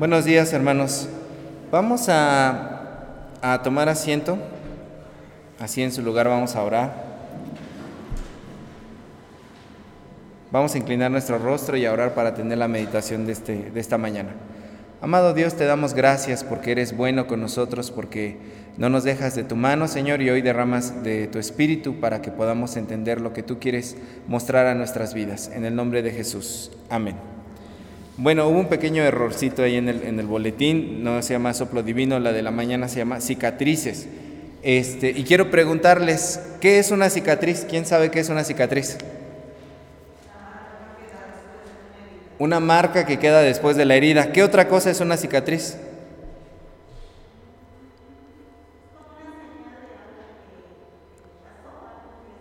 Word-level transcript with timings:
Buenos 0.00 0.24
días, 0.24 0.50
hermanos. 0.54 1.10
Vamos 1.70 2.08
a, 2.08 3.18
a, 3.42 3.62
tomar 3.62 3.90
asiento. 3.90 4.38
Así 5.58 5.82
en 5.82 5.92
su 5.92 6.00
lugar 6.00 6.26
vamos 6.26 6.56
a 6.56 6.62
orar. 6.62 7.04
Vamos 10.50 10.74
a 10.74 10.78
inclinar 10.78 11.10
nuestro 11.10 11.36
rostro 11.36 11.76
y 11.76 11.84
a 11.84 11.92
orar 11.92 12.14
para 12.14 12.32
tener 12.32 12.56
la 12.56 12.66
meditación 12.66 13.26
de, 13.26 13.32
este, 13.32 13.70
de 13.70 13.78
esta 13.78 13.98
mañana. 13.98 14.30
Amado 15.02 15.34
Dios, 15.34 15.52
te 15.52 15.66
damos 15.66 15.92
gracias 15.92 16.44
porque 16.44 16.72
eres 16.72 16.96
bueno 16.96 17.26
con 17.26 17.42
nosotros, 17.42 17.90
porque 17.90 18.38
no 18.78 18.88
nos 18.88 19.04
dejas 19.04 19.34
de 19.34 19.44
tu 19.44 19.54
mano, 19.54 19.86
Señor, 19.86 20.22
y 20.22 20.30
hoy 20.30 20.40
derramas 20.40 21.04
de 21.04 21.26
tu 21.26 21.38
espíritu 21.38 22.00
para 22.00 22.22
que 22.22 22.30
podamos 22.30 22.78
entender 22.78 23.20
lo 23.20 23.34
que 23.34 23.42
tú 23.42 23.58
quieres 23.58 23.98
mostrar 24.26 24.66
a 24.66 24.74
nuestras 24.74 25.12
vidas. 25.12 25.50
En 25.54 25.66
el 25.66 25.76
nombre 25.76 26.00
de 26.00 26.10
Jesús. 26.12 26.72
Amén. 26.88 27.39
Bueno, 28.22 28.46
hubo 28.48 28.58
un 28.58 28.66
pequeño 28.66 29.02
errorcito 29.02 29.62
ahí 29.62 29.76
en 29.76 29.88
el, 29.88 30.02
en 30.02 30.20
el 30.20 30.26
boletín, 30.26 31.02
no 31.02 31.22
se 31.22 31.32
llama 31.32 31.54
soplo 31.54 31.82
divino, 31.82 32.18
la 32.18 32.34
de 32.34 32.42
la 32.42 32.50
mañana 32.50 32.86
se 32.86 32.98
llama 32.98 33.18
cicatrices. 33.22 34.08
Este, 34.62 35.08
y 35.08 35.24
quiero 35.24 35.50
preguntarles, 35.50 36.38
¿qué 36.60 36.78
es 36.78 36.90
una 36.90 37.08
cicatriz? 37.08 37.64
¿Quién 37.66 37.86
sabe 37.86 38.10
qué 38.10 38.20
es 38.20 38.28
una 38.28 38.44
cicatriz? 38.44 38.98
Una 42.38 42.60
marca 42.60 43.06
que 43.06 43.18
queda 43.18 43.40
después 43.40 43.78
de 43.78 43.86
la 43.86 43.94
herida. 43.94 44.32
¿Qué 44.32 44.42
otra 44.42 44.68
cosa 44.68 44.90
es 44.90 45.00
una 45.00 45.16
cicatriz? 45.16 45.78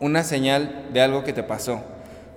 Una 0.02 0.26
señal 0.26 0.90
de 0.91 0.99
algo 0.99 1.23
que 1.23 1.32
te 1.32 1.43
pasó. 1.43 1.82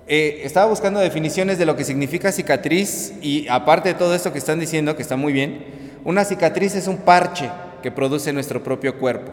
Eh, 0.05 0.41
estaba 0.43 0.65
buscando 0.65 0.99
definiciones 0.99 1.57
de 1.57 1.65
lo 1.65 1.77
que 1.77 1.85
significa 1.85 2.33
cicatriz 2.33 3.13
y 3.21 3.47
aparte 3.47 3.89
de 3.89 3.95
todo 3.95 4.13
esto 4.13 4.33
que 4.33 4.39
están 4.39 4.59
diciendo, 4.59 4.97
que 4.97 5.01
está 5.01 5.15
muy 5.15 5.31
bien, 5.31 5.63
una 6.03 6.25
cicatriz 6.25 6.75
es 6.75 6.87
un 6.87 6.97
parche 6.97 7.49
que 7.81 7.89
produce 7.89 8.33
nuestro 8.33 8.61
propio 8.61 8.99
cuerpo. 8.99 9.31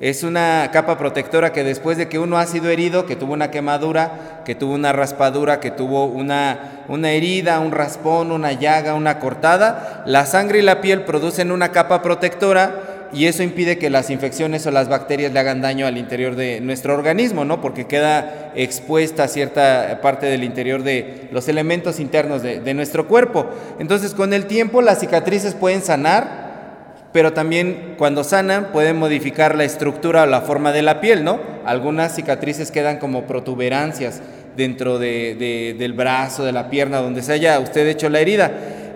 Es 0.00 0.22
una 0.22 0.70
capa 0.72 0.96
protectora 0.98 1.52
que 1.52 1.64
después 1.64 1.98
de 1.98 2.08
que 2.08 2.18
uno 2.18 2.38
ha 2.38 2.46
sido 2.46 2.68
herido, 2.68 3.06
que 3.06 3.16
tuvo 3.16 3.32
una 3.32 3.50
quemadura, 3.50 4.42
que 4.44 4.54
tuvo 4.54 4.74
una 4.74 4.92
raspadura, 4.92 5.60
que 5.60 5.72
tuvo 5.72 6.06
una, 6.06 6.84
una 6.88 7.10
herida, 7.10 7.60
un 7.60 7.72
raspón, 7.72 8.32
una 8.32 8.52
llaga, 8.52 8.94
una 8.94 9.18
cortada, 9.18 10.02
la 10.06 10.26
sangre 10.26 10.60
y 10.60 10.62
la 10.62 10.80
piel 10.80 11.04
producen 11.04 11.50
una 11.50 11.70
capa 11.70 12.02
protectora 12.02 12.87
y 13.12 13.26
eso 13.26 13.42
impide 13.42 13.78
que 13.78 13.90
las 13.90 14.10
infecciones 14.10 14.66
o 14.66 14.70
las 14.70 14.88
bacterias 14.88 15.32
le 15.32 15.40
hagan 15.40 15.62
daño 15.62 15.86
al 15.86 15.96
interior 15.96 16.36
de 16.36 16.60
nuestro 16.60 16.94
organismo, 16.94 17.44
¿no? 17.44 17.60
Porque 17.60 17.86
queda 17.86 18.52
expuesta 18.54 19.28
cierta 19.28 20.00
parte 20.02 20.26
del 20.26 20.44
interior 20.44 20.82
de 20.82 21.28
los 21.32 21.48
elementos 21.48 22.00
internos 22.00 22.42
de, 22.42 22.74
nuestro 22.74 23.08
cuerpo. 23.08 23.46
Entonces, 23.78 24.14
con 24.14 24.32
el 24.32 24.46
tiempo 24.46 24.82
las 24.82 25.00
cicatrices 25.00 25.54
pueden 25.54 25.82
sanar, 25.82 27.08
pero 27.12 27.32
también 27.32 27.94
cuando 27.96 28.24
sanan 28.24 28.72
pueden 28.72 28.98
modificar 28.98 29.56
la 29.56 29.64
estructura 29.64 30.24
o 30.24 30.26
la 30.26 30.42
forma 30.42 30.72
de 30.72 30.82
la 30.82 31.00
piel, 31.00 31.24
¿no? 31.24 31.40
Algunas 31.64 32.14
cicatrices 32.14 32.70
quedan 32.70 32.98
como 32.98 33.26
protuberancias 33.26 34.20
dentro 34.56 34.98
de, 34.98 35.34
de, 35.34 35.76
del 35.78 35.94
brazo, 35.94 36.44
de 36.44 36.52
la 36.52 36.68
pierna, 36.68 36.98
donde 36.98 37.22
se 37.22 37.32
haya 37.32 37.58
usted 37.58 37.86
hecho 37.86 38.10
la 38.10 38.20
herida. 38.20 38.52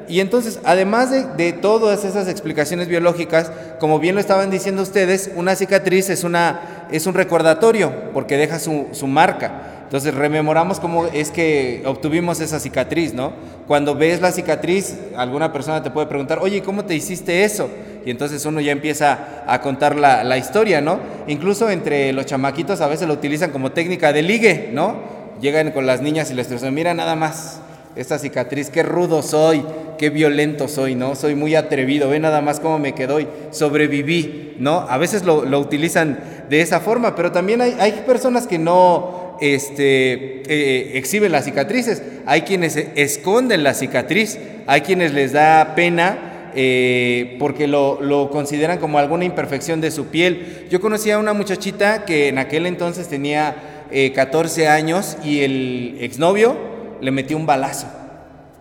Y 0.09 0.21
entonces, 0.21 0.61
además 0.65 1.11
de, 1.11 1.53
todas 1.53 2.05
esas 2.05 2.29
explicaciones 2.29 2.89
biológicas, 2.89 3.51
como 3.79 3.99
bien 3.99 4.15
lo 4.15 4.21
estaban 4.21 4.51
diciendo 4.51 4.83
ustedes, 4.83 5.31
una 5.37 5.55
cicatriz 5.55 6.11
es, 6.11 6.25
una, 6.25 6.87
es 6.91 7.07
un 7.07 7.15
recordatorio 7.15 7.93
porque 8.13 8.37
deja 8.37 8.59
su, 8.59 8.89
su 8.93 9.07
marca. 9.07 9.83
Entonces 9.85 10.15
rememoramos 10.15 10.81
cómo 10.81 11.05
es 11.05 11.31
que 11.31 11.83
obtuvimos 11.85 12.41
esa 12.41 12.59
cicatriz, 12.59 13.13
¿no? 13.13 13.35
Cuando 13.67 13.95
ves 13.95 14.23
la 14.23 14.33
cicatriz, 14.33 14.97
alguna 15.15 15.53
persona 15.53 15.83
te 15.83 15.91
puede 15.91 16.07
preguntar, 16.07 16.39
oye, 16.41 16.63
¿cómo 16.63 16.87
te 16.87 16.95
hiciste 16.95 17.45
eso? 17.45 17.69
Y 18.07 18.11
entonces 18.11 18.45
uno 18.47 18.61
ya 18.61 18.73
empieza 18.73 19.45
a 19.47 19.61
contar 19.61 19.97
la, 19.97 20.25
la 20.25 20.39
historia, 20.39 20.81
¿no? 20.81 20.99
Incluso 21.27 21.69
entre 21.69 22.13
los 22.15 22.25
chamaquitos 22.25 22.81
a 22.81 22.87
veces 22.87 23.07
lo 23.07 23.13
utilizan 23.13 23.51
como 23.51 23.73
técnica 23.73 24.15
de 24.15 24.23
ligue, 24.23 24.71
¿no? 24.73 24.97
Llegan 25.43 25.73
con 25.73 25.85
las 25.85 26.01
niñas 26.01 26.31
y 26.31 26.35
les 26.35 26.49
dicen, 26.49 26.73
mira 26.73 26.95
nada 26.95 27.15
más, 27.15 27.61
esta 27.95 28.19
cicatriz, 28.19 28.71
qué 28.71 28.83
rudo 28.83 29.23
soy, 29.23 29.63
qué 29.99 30.11
violento 30.11 30.69
soy, 30.69 30.95
¿no? 30.95 31.15
Soy 31.15 31.35
muy 31.35 31.55
atrevido, 31.55 32.09
ve 32.09 32.19
nada 32.19 32.41
más 32.41 32.59
cómo 32.61 32.79
me 32.79 32.95
quedó 32.95 33.21
y 33.21 33.29
sobreviví, 33.51 34.57
¿no? 34.59 34.81
A 34.89 34.99
veces 34.99 35.25
lo, 35.25 35.45
lo 35.45 35.61
utilizan 35.61 36.19
de 36.49 36.61
esa 36.61 36.81
forma, 36.81 37.15
pero 37.15 37.33
también 37.33 37.61
hay, 37.61 37.77
hay 37.79 37.93
personas 38.07 38.47
que 38.47 38.59
no 38.59 39.37
este, 39.41 40.43
eh, 40.47 40.99
exhiben 40.99 41.33
las 41.33 41.45
cicatrices, 41.45 42.03
hay 42.27 42.43
quienes 42.43 42.77
esconden 42.77 43.63
la 43.63 43.75
cicatriz, 43.75 44.39
hay 44.67 44.81
quienes 44.83 45.13
les 45.13 45.33
da 45.33 45.75
pena. 45.75 46.29
Eh, 46.55 47.37
porque 47.39 47.67
lo, 47.67 48.03
lo, 48.03 48.29
consideran 48.29 48.77
como 48.77 48.99
alguna 48.99 49.25
imperfección 49.25 49.81
de 49.81 49.91
su 49.91 50.09
piel. 50.09 50.67
Yo 50.69 50.83
conocí 50.83 51.11
a 51.11 51.17
una 51.19 51.33
muchachita 51.33 52.05
que 52.05 52.29
en 52.29 52.37
aquel 52.37 52.67
entonces 52.67 53.09
tenía 53.09 53.87
eh, 53.91 54.13
14 54.13 54.69
años 54.69 55.17
y 55.25 55.41
el 55.41 55.97
exnovio 56.01 56.72
le 57.03 57.11
metió 57.11 57.37
un 57.37 57.47
balazo 57.47 57.89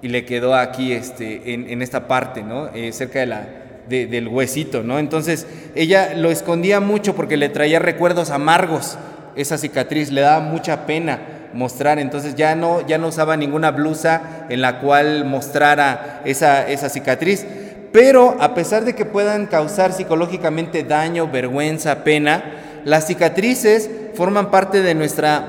y 0.02 0.08
le 0.10 0.26
quedó 0.26 0.56
aquí 0.56 0.92
este, 0.92 1.54
en, 1.54 1.70
en 1.70 1.82
esta 1.82 2.08
parte, 2.08 2.42
¿no? 2.42 2.70
Eh, 2.74 2.92
cerca 2.92 3.20
de 3.20 3.28
la, 3.28 3.48
de, 3.88 4.08
del 4.08 4.28
huesito, 4.28 4.82
¿no? 4.82 4.98
Entonces 4.98 5.46
ella 5.76 6.16
lo 6.16 6.32
escondía 6.32 6.80
mucho 6.80 7.16
porque 7.16 7.38
le 7.38 7.50
traía 7.50 7.78
recuerdos 7.80 8.32
amargos 8.32 8.98
esa 9.36 9.60
cicatriz, 9.60 10.12
le 10.12 10.22
daba 10.22 10.40
mucha 10.40 10.88
pena 10.88 11.20
mostrar, 11.54 12.00
entonces 12.00 12.36
ya 12.36 12.56
no, 12.56 12.86
ya 12.88 12.98
no 12.98 13.08
usaba 13.08 13.38
ninguna 13.38 13.72
blusa 13.72 14.46
en 14.50 14.62
la 14.62 14.80
cual 14.80 15.24
mostrara 15.26 16.22
esa, 16.26 16.68
esa 16.68 16.90
cicatriz. 16.90 17.46
Pero 17.92 18.38
a 18.40 18.56
pesar 18.56 18.86
de 18.86 18.96
que 18.96 19.06
puedan 19.06 19.46
causar 19.46 19.94
psicológicamente 19.94 20.84
daño, 20.84 21.28
vergüenza, 21.28 22.04
pena, 22.04 22.44
las 22.86 23.06
cicatrices 23.06 23.90
forman 24.16 24.50
parte 24.50 24.82
de 24.82 24.96
nuestra, 24.96 25.46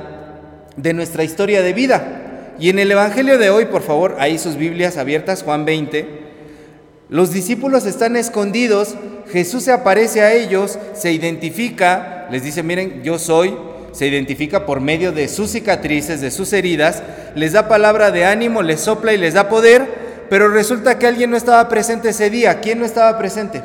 de 0.76 0.92
nuestra 0.92 1.24
historia 1.24 1.62
de 1.62 1.72
vida. 1.72 2.21
Y 2.58 2.68
en 2.70 2.78
el 2.78 2.90
Evangelio 2.90 3.38
de 3.38 3.50
hoy, 3.50 3.66
por 3.66 3.82
favor, 3.82 4.16
ahí 4.18 4.38
sus 4.38 4.56
Biblias 4.56 4.96
abiertas, 4.96 5.42
Juan 5.42 5.64
20, 5.64 6.22
los 7.08 7.32
discípulos 7.32 7.84
están 7.84 8.16
escondidos, 8.16 8.94
Jesús 9.30 9.64
se 9.64 9.72
aparece 9.72 10.22
a 10.22 10.32
ellos, 10.32 10.78
se 10.94 11.12
identifica, 11.12 12.26
les 12.30 12.42
dice, 12.42 12.62
miren, 12.62 13.02
yo 13.02 13.18
soy, 13.18 13.54
se 13.92 14.06
identifica 14.06 14.64
por 14.64 14.80
medio 14.80 15.12
de 15.12 15.28
sus 15.28 15.50
cicatrices, 15.50 16.20
de 16.20 16.30
sus 16.30 16.52
heridas, 16.52 17.02
les 17.34 17.52
da 17.52 17.68
palabra 17.68 18.10
de 18.10 18.24
ánimo, 18.24 18.62
les 18.62 18.80
sopla 18.80 19.12
y 19.12 19.18
les 19.18 19.34
da 19.34 19.48
poder, 19.48 20.26
pero 20.30 20.48
resulta 20.48 20.98
que 20.98 21.06
alguien 21.06 21.30
no 21.30 21.36
estaba 21.36 21.68
presente 21.68 22.08
ese 22.08 22.30
día. 22.30 22.60
¿Quién 22.60 22.78
no 22.78 22.86
estaba 22.86 23.18
presente? 23.18 23.62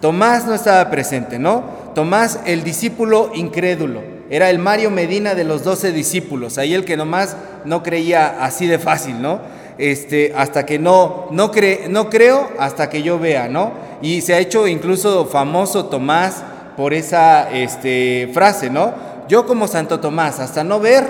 Tomás 0.00 0.46
no 0.46 0.54
estaba 0.54 0.90
presente, 0.90 1.38
¿no? 1.38 1.64
Tomás, 1.94 2.40
el 2.44 2.64
discípulo 2.64 3.30
incrédulo. 3.34 4.13
Era 4.30 4.50
el 4.50 4.58
Mario 4.58 4.90
Medina 4.90 5.34
de 5.34 5.44
los 5.44 5.64
doce 5.64 5.92
discípulos, 5.92 6.56
ahí 6.58 6.74
el 6.74 6.84
que 6.84 6.96
nomás 6.96 7.36
no 7.64 7.82
creía 7.82 8.44
así 8.44 8.66
de 8.66 8.78
fácil, 8.78 9.20
¿no? 9.20 9.40
Este, 9.76 10.32
hasta 10.36 10.64
que 10.64 10.78
no, 10.78 11.28
no, 11.30 11.50
cre, 11.50 11.86
no 11.90 12.08
creo 12.08 12.48
hasta 12.58 12.88
que 12.88 13.02
yo 13.02 13.18
vea, 13.18 13.48
¿no? 13.48 13.72
Y 14.00 14.20
se 14.20 14.34
ha 14.34 14.38
hecho 14.38 14.66
incluso 14.66 15.26
famoso 15.26 15.86
Tomás 15.86 16.42
por 16.76 16.94
esa 16.94 17.50
este, 17.50 18.30
frase, 18.32 18.70
¿no? 18.70 18.94
Yo 19.28 19.46
como 19.46 19.68
Santo 19.68 20.00
Tomás, 20.00 20.40
hasta 20.40 20.64
no 20.64 20.80
ver, 20.80 21.04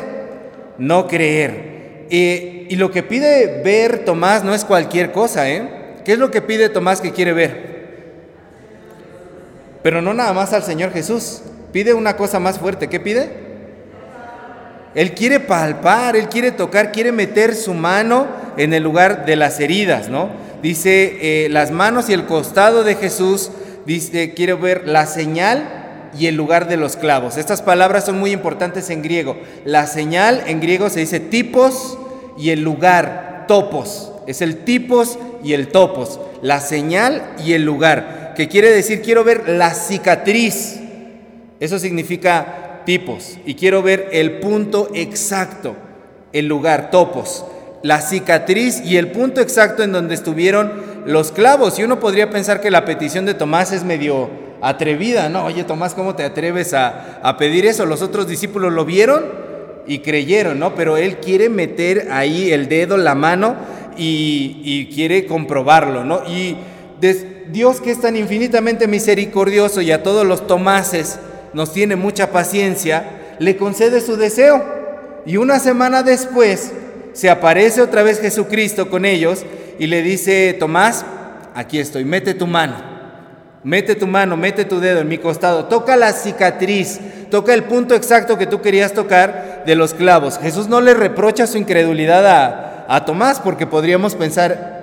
no 0.78 1.06
creer. 1.06 2.06
Eh, 2.10 2.66
y 2.68 2.76
lo 2.76 2.90
que 2.90 3.02
pide 3.02 3.62
ver 3.62 4.04
Tomás 4.04 4.44
no 4.44 4.54
es 4.54 4.64
cualquier 4.64 5.12
cosa, 5.12 5.48
¿eh? 5.48 5.68
¿Qué 6.04 6.12
es 6.12 6.18
lo 6.18 6.30
que 6.30 6.42
pide 6.42 6.68
Tomás 6.68 7.00
que 7.00 7.12
quiere 7.12 7.32
ver? 7.32 7.74
Pero 9.82 10.00
no 10.00 10.14
nada 10.14 10.32
más 10.32 10.52
al 10.52 10.62
Señor 10.62 10.92
Jesús. 10.92 11.42
Pide 11.74 11.92
una 11.92 12.16
cosa 12.16 12.38
más 12.38 12.60
fuerte. 12.60 12.86
¿Qué 12.88 13.00
pide? 13.00 13.30
Él 14.94 15.12
quiere 15.12 15.40
palpar, 15.40 16.14
él 16.14 16.28
quiere 16.28 16.52
tocar, 16.52 16.92
quiere 16.92 17.10
meter 17.10 17.56
su 17.56 17.74
mano 17.74 18.28
en 18.56 18.72
el 18.72 18.84
lugar 18.84 19.26
de 19.26 19.34
las 19.34 19.58
heridas, 19.58 20.08
¿no? 20.08 20.28
Dice 20.62 21.18
eh, 21.20 21.48
las 21.48 21.72
manos 21.72 22.08
y 22.08 22.12
el 22.12 22.26
costado 22.26 22.84
de 22.84 22.94
Jesús, 22.94 23.50
dice, 23.86 24.34
quiere 24.34 24.54
ver 24.54 24.86
la 24.86 25.06
señal 25.06 26.10
y 26.16 26.28
el 26.28 26.36
lugar 26.36 26.68
de 26.68 26.76
los 26.76 26.94
clavos. 26.94 27.38
Estas 27.38 27.60
palabras 27.60 28.06
son 28.06 28.20
muy 28.20 28.30
importantes 28.30 28.88
en 28.88 29.02
griego. 29.02 29.36
La 29.64 29.88
señal 29.88 30.44
en 30.46 30.60
griego 30.60 30.90
se 30.90 31.00
dice 31.00 31.18
tipos 31.18 31.98
y 32.38 32.50
el 32.50 32.62
lugar, 32.62 33.46
topos. 33.48 34.12
Es 34.28 34.42
el 34.42 34.58
tipos 34.58 35.18
y 35.42 35.54
el 35.54 35.66
topos. 35.72 36.20
La 36.40 36.60
señal 36.60 37.34
y 37.44 37.54
el 37.54 37.64
lugar. 37.64 38.34
Que 38.36 38.46
quiere 38.46 38.70
decir, 38.70 39.02
quiero 39.02 39.24
ver 39.24 39.48
la 39.48 39.74
cicatriz. 39.74 40.83
Eso 41.64 41.78
significa 41.78 42.82
tipos. 42.84 43.38
Y 43.46 43.54
quiero 43.54 43.82
ver 43.82 44.08
el 44.12 44.38
punto 44.40 44.90
exacto, 44.94 45.74
el 46.32 46.46
lugar, 46.46 46.90
topos. 46.90 47.44
La 47.82 48.00
cicatriz 48.00 48.80
y 48.84 48.96
el 48.96 49.08
punto 49.08 49.40
exacto 49.40 49.82
en 49.82 49.92
donde 49.92 50.14
estuvieron 50.14 50.72
los 51.06 51.32
clavos. 51.32 51.78
Y 51.78 51.84
uno 51.84 52.00
podría 52.00 52.30
pensar 52.30 52.60
que 52.60 52.70
la 52.70 52.84
petición 52.84 53.26
de 53.26 53.34
Tomás 53.34 53.72
es 53.72 53.84
medio 53.84 54.30
atrevida, 54.62 55.28
¿no? 55.28 55.44
Oye, 55.44 55.64
Tomás, 55.64 55.94
¿cómo 55.94 56.14
te 56.14 56.24
atreves 56.24 56.72
a, 56.72 57.20
a 57.22 57.36
pedir 57.36 57.66
eso? 57.66 57.84
Los 57.84 58.00
otros 58.00 58.26
discípulos 58.26 58.72
lo 58.72 58.84
vieron 58.84 59.24
y 59.86 59.98
creyeron, 59.98 60.58
¿no? 60.58 60.74
Pero 60.74 60.96
él 60.96 61.18
quiere 61.18 61.48
meter 61.48 62.08
ahí 62.10 62.50
el 62.52 62.68
dedo, 62.68 62.96
la 62.96 63.14
mano, 63.14 63.56
y, 63.96 64.86
quiere 64.94 65.26
comprobarlo, 65.26 66.04
¿no? 66.04 66.22
Y 66.26 66.56
Dios 67.48 67.80
que 67.80 67.90
es 67.90 68.00
tan 68.00 68.16
infinitamente 68.16 68.88
misericordioso 68.88 69.80
y 69.80 69.92
a 69.92 70.02
todos 70.02 70.26
los 70.26 70.46
Tomases 70.46 71.18
nos 71.54 71.72
tiene 71.72 71.96
mucha 71.96 72.30
paciencia, 72.30 73.36
le 73.38 73.56
concede 73.56 74.00
su 74.00 74.16
deseo. 74.16 74.62
Y 75.26 75.36
una 75.38 75.58
semana 75.58 76.02
después 76.02 76.72
se 77.12 77.30
aparece 77.30 77.80
otra 77.80 78.02
vez 78.02 78.20
Jesucristo 78.20 78.90
con 78.90 79.04
ellos 79.04 79.44
y 79.78 79.86
le 79.86 80.02
dice, 80.02 80.54
Tomás, 80.58 81.04
aquí 81.54 81.78
estoy, 81.78 82.04
mete 82.04 82.34
tu 82.34 82.46
mano. 82.46 82.94
Mete 83.62 83.94
tu 83.94 84.06
mano, 84.06 84.36
mete 84.36 84.66
tu 84.66 84.78
dedo 84.78 85.00
en 85.00 85.08
mi 85.08 85.16
costado, 85.16 85.64
toca 85.64 85.96
la 85.96 86.12
cicatriz, 86.12 87.00
toca 87.30 87.54
el 87.54 87.64
punto 87.64 87.94
exacto 87.94 88.36
que 88.36 88.46
tú 88.46 88.60
querías 88.60 88.92
tocar 88.92 89.62
de 89.64 89.74
los 89.74 89.94
clavos. 89.94 90.38
Jesús 90.38 90.68
no 90.68 90.82
le 90.82 90.92
reprocha 90.92 91.46
su 91.46 91.56
incredulidad 91.56 92.26
a, 92.26 92.84
a 92.94 93.06
Tomás 93.06 93.40
porque 93.40 93.66
podríamos 93.66 94.16
pensar 94.16 94.82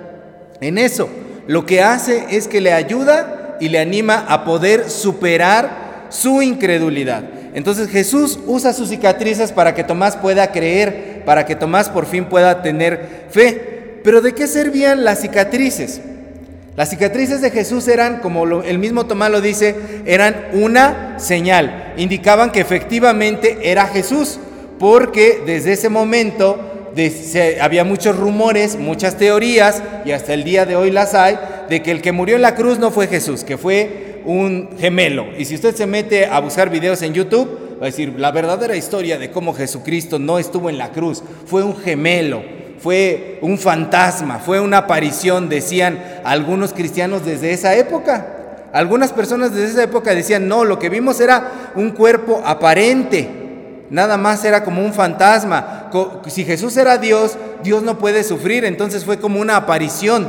en 0.60 0.78
eso. 0.78 1.08
Lo 1.46 1.64
que 1.64 1.80
hace 1.80 2.26
es 2.30 2.48
que 2.48 2.60
le 2.60 2.72
ayuda 2.72 3.56
y 3.60 3.68
le 3.68 3.78
anima 3.78 4.24
a 4.28 4.44
poder 4.44 4.90
superar 4.90 5.91
su 6.12 6.42
incredulidad. 6.42 7.24
Entonces 7.54 7.88
Jesús 7.88 8.38
usa 8.46 8.72
sus 8.72 8.90
cicatrices 8.90 9.50
para 9.52 9.74
que 9.74 9.84
Tomás 9.84 10.16
pueda 10.16 10.52
creer, 10.52 11.22
para 11.24 11.44
que 11.46 11.56
Tomás 11.56 11.88
por 11.88 12.06
fin 12.06 12.26
pueda 12.26 12.62
tener 12.62 13.26
fe. 13.30 14.00
Pero 14.04 14.20
¿de 14.20 14.34
qué 14.34 14.46
servían 14.46 15.04
las 15.04 15.20
cicatrices? 15.20 16.00
Las 16.76 16.90
cicatrices 16.90 17.42
de 17.42 17.50
Jesús 17.50 17.86
eran, 17.88 18.20
como 18.20 18.62
el 18.62 18.78
mismo 18.78 19.06
Tomás 19.06 19.30
lo 19.30 19.40
dice, 19.40 19.74
eran 20.06 20.48
una 20.54 21.18
señal. 21.18 21.92
Indicaban 21.96 22.50
que 22.50 22.60
efectivamente 22.60 23.58
era 23.62 23.86
Jesús, 23.86 24.38
porque 24.78 25.42
desde 25.46 25.72
ese 25.72 25.88
momento 25.88 26.90
había 27.60 27.84
muchos 27.84 28.18
rumores, 28.18 28.76
muchas 28.76 29.16
teorías, 29.16 29.82
y 30.04 30.12
hasta 30.12 30.34
el 30.34 30.44
día 30.44 30.64
de 30.64 30.76
hoy 30.76 30.90
las 30.90 31.14
hay, 31.14 31.38
de 31.68 31.82
que 31.82 31.90
el 31.90 32.02
que 32.02 32.12
murió 32.12 32.36
en 32.36 32.42
la 32.42 32.54
cruz 32.54 32.78
no 32.78 32.90
fue 32.90 33.06
Jesús, 33.06 33.44
que 33.44 33.58
fue 33.58 34.11
un 34.24 34.70
gemelo. 34.78 35.26
Y 35.38 35.44
si 35.44 35.54
usted 35.54 35.74
se 35.74 35.86
mete 35.86 36.26
a 36.26 36.40
buscar 36.40 36.70
videos 36.70 37.02
en 37.02 37.14
YouTube, 37.14 37.78
va 37.80 37.86
a 37.86 37.90
decir 37.90 38.14
la 38.18 38.30
verdadera 38.30 38.76
historia 38.76 39.18
de 39.18 39.30
cómo 39.30 39.54
Jesucristo 39.54 40.18
no 40.18 40.38
estuvo 40.38 40.70
en 40.70 40.78
la 40.78 40.90
cruz, 40.90 41.22
fue 41.46 41.62
un 41.62 41.76
gemelo 41.76 42.42
fue 42.82 43.38
un 43.42 43.58
fantasma, 43.58 44.40
fue 44.40 44.58
una 44.58 44.78
aparición, 44.78 45.48
decían 45.48 46.02
algunos 46.24 46.72
cristianos 46.72 47.24
desde 47.24 47.52
esa 47.52 47.76
época. 47.76 48.26
Algunas 48.72 49.12
personas 49.12 49.54
desde 49.54 49.68
esa 49.68 49.82
época 49.84 50.12
decían, 50.14 50.48
no, 50.48 50.64
lo 50.64 50.80
que 50.80 50.88
vimos 50.88 51.20
era 51.20 51.72
un 51.76 51.90
cuerpo 51.90 52.42
aparente, 52.44 53.84
nada 53.88 54.16
más 54.16 54.44
era 54.44 54.64
como 54.64 54.84
un 54.84 54.92
fantasma. 54.92 55.90
Si 56.26 56.44
Jesús 56.44 56.76
era 56.76 56.98
Dios, 56.98 57.38
Dios 57.62 57.84
no 57.84 57.98
puede 57.98 58.24
sufrir, 58.24 58.64
entonces 58.64 59.04
fue 59.04 59.20
como 59.20 59.38
una 59.40 59.54
aparición, 59.54 60.28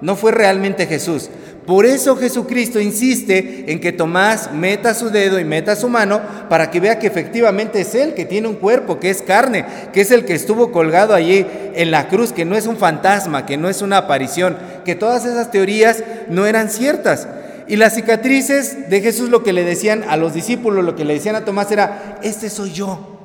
no 0.00 0.16
fue 0.16 0.32
realmente 0.32 0.86
Jesús. 0.86 1.30
Por 1.66 1.86
eso 1.86 2.16
Jesucristo 2.16 2.80
insiste 2.80 3.66
en 3.68 3.78
que 3.78 3.92
Tomás 3.92 4.52
meta 4.52 4.94
su 4.94 5.10
dedo 5.10 5.38
y 5.38 5.44
meta 5.44 5.76
su 5.76 5.88
mano 5.88 6.20
para 6.48 6.70
que 6.70 6.80
vea 6.80 6.98
que 6.98 7.06
efectivamente 7.06 7.82
es 7.82 7.94
Él, 7.94 8.14
que 8.14 8.24
tiene 8.24 8.48
un 8.48 8.56
cuerpo, 8.56 8.98
que 8.98 9.10
es 9.10 9.22
carne, 9.22 9.64
que 9.92 10.00
es 10.00 10.10
el 10.10 10.24
que 10.24 10.34
estuvo 10.34 10.72
colgado 10.72 11.14
allí 11.14 11.46
en 11.74 11.92
la 11.92 12.08
cruz, 12.08 12.32
que 12.32 12.44
no 12.44 12.56
es 12.56 12.66
un 12.66 12.76
fantasma, 12.76 13.46
que 13.46 13.56
no 13.56 13.68
es 13.68 13.80
una 13.80 13.98
aparición, 13.98 14.56
que 14.84 14.96
todas 14.96 15.24
esas 15.24 15.52
teorías 15.52 16.02
no 16.28 16.46
eran 16.46 16.68
ciertas. 16.68 17.28
Y 17.68 17.76
las 17.76 17.94
cicatrices 17.94 18.90
de 18.90 19.00
Jesús 19.00 19.30
lo 19.30 19.44
que 19.44 19.52
le 19.52 19.62
decían 19.62 20.04
a 20.08 20.16
los 20.16 20.34
discípulos, 20.34 20.84
lo 20.84 20.96
que 20.96 21.04
le 21.04 21.14
decían 21.14 21.36
a 21.36 21.44
Tomás 21.44 21.70
era, 21.70 22.18
este 22.24 22.50
soy 22.50 22.72
yo. 22.72 23.20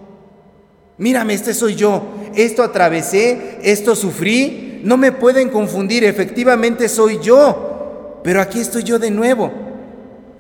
Mírame, 1.00 1.34
este 1.34 1.56
soy 1.56 1.76
yo. 1.76 2.04
Esto 2.36 2.62
atravesé, 2.62 3.58
esto 3.64 3.96
sufrí. 3.96 4.82
No 4.84 4.96
me 4.96 5.12
pueden 5.12 5.50
confundir, 5.50 6.04
efectivamente 6.04 6.88
soy 6.88 7.20
yo. 7.20 7.77
Pero 8.28 8.42
aquí 8.42 8.60
estoy 8.60 8.84
yo 8.84 9.00
de 9.00 9.10
nuevo. 9.10 9.54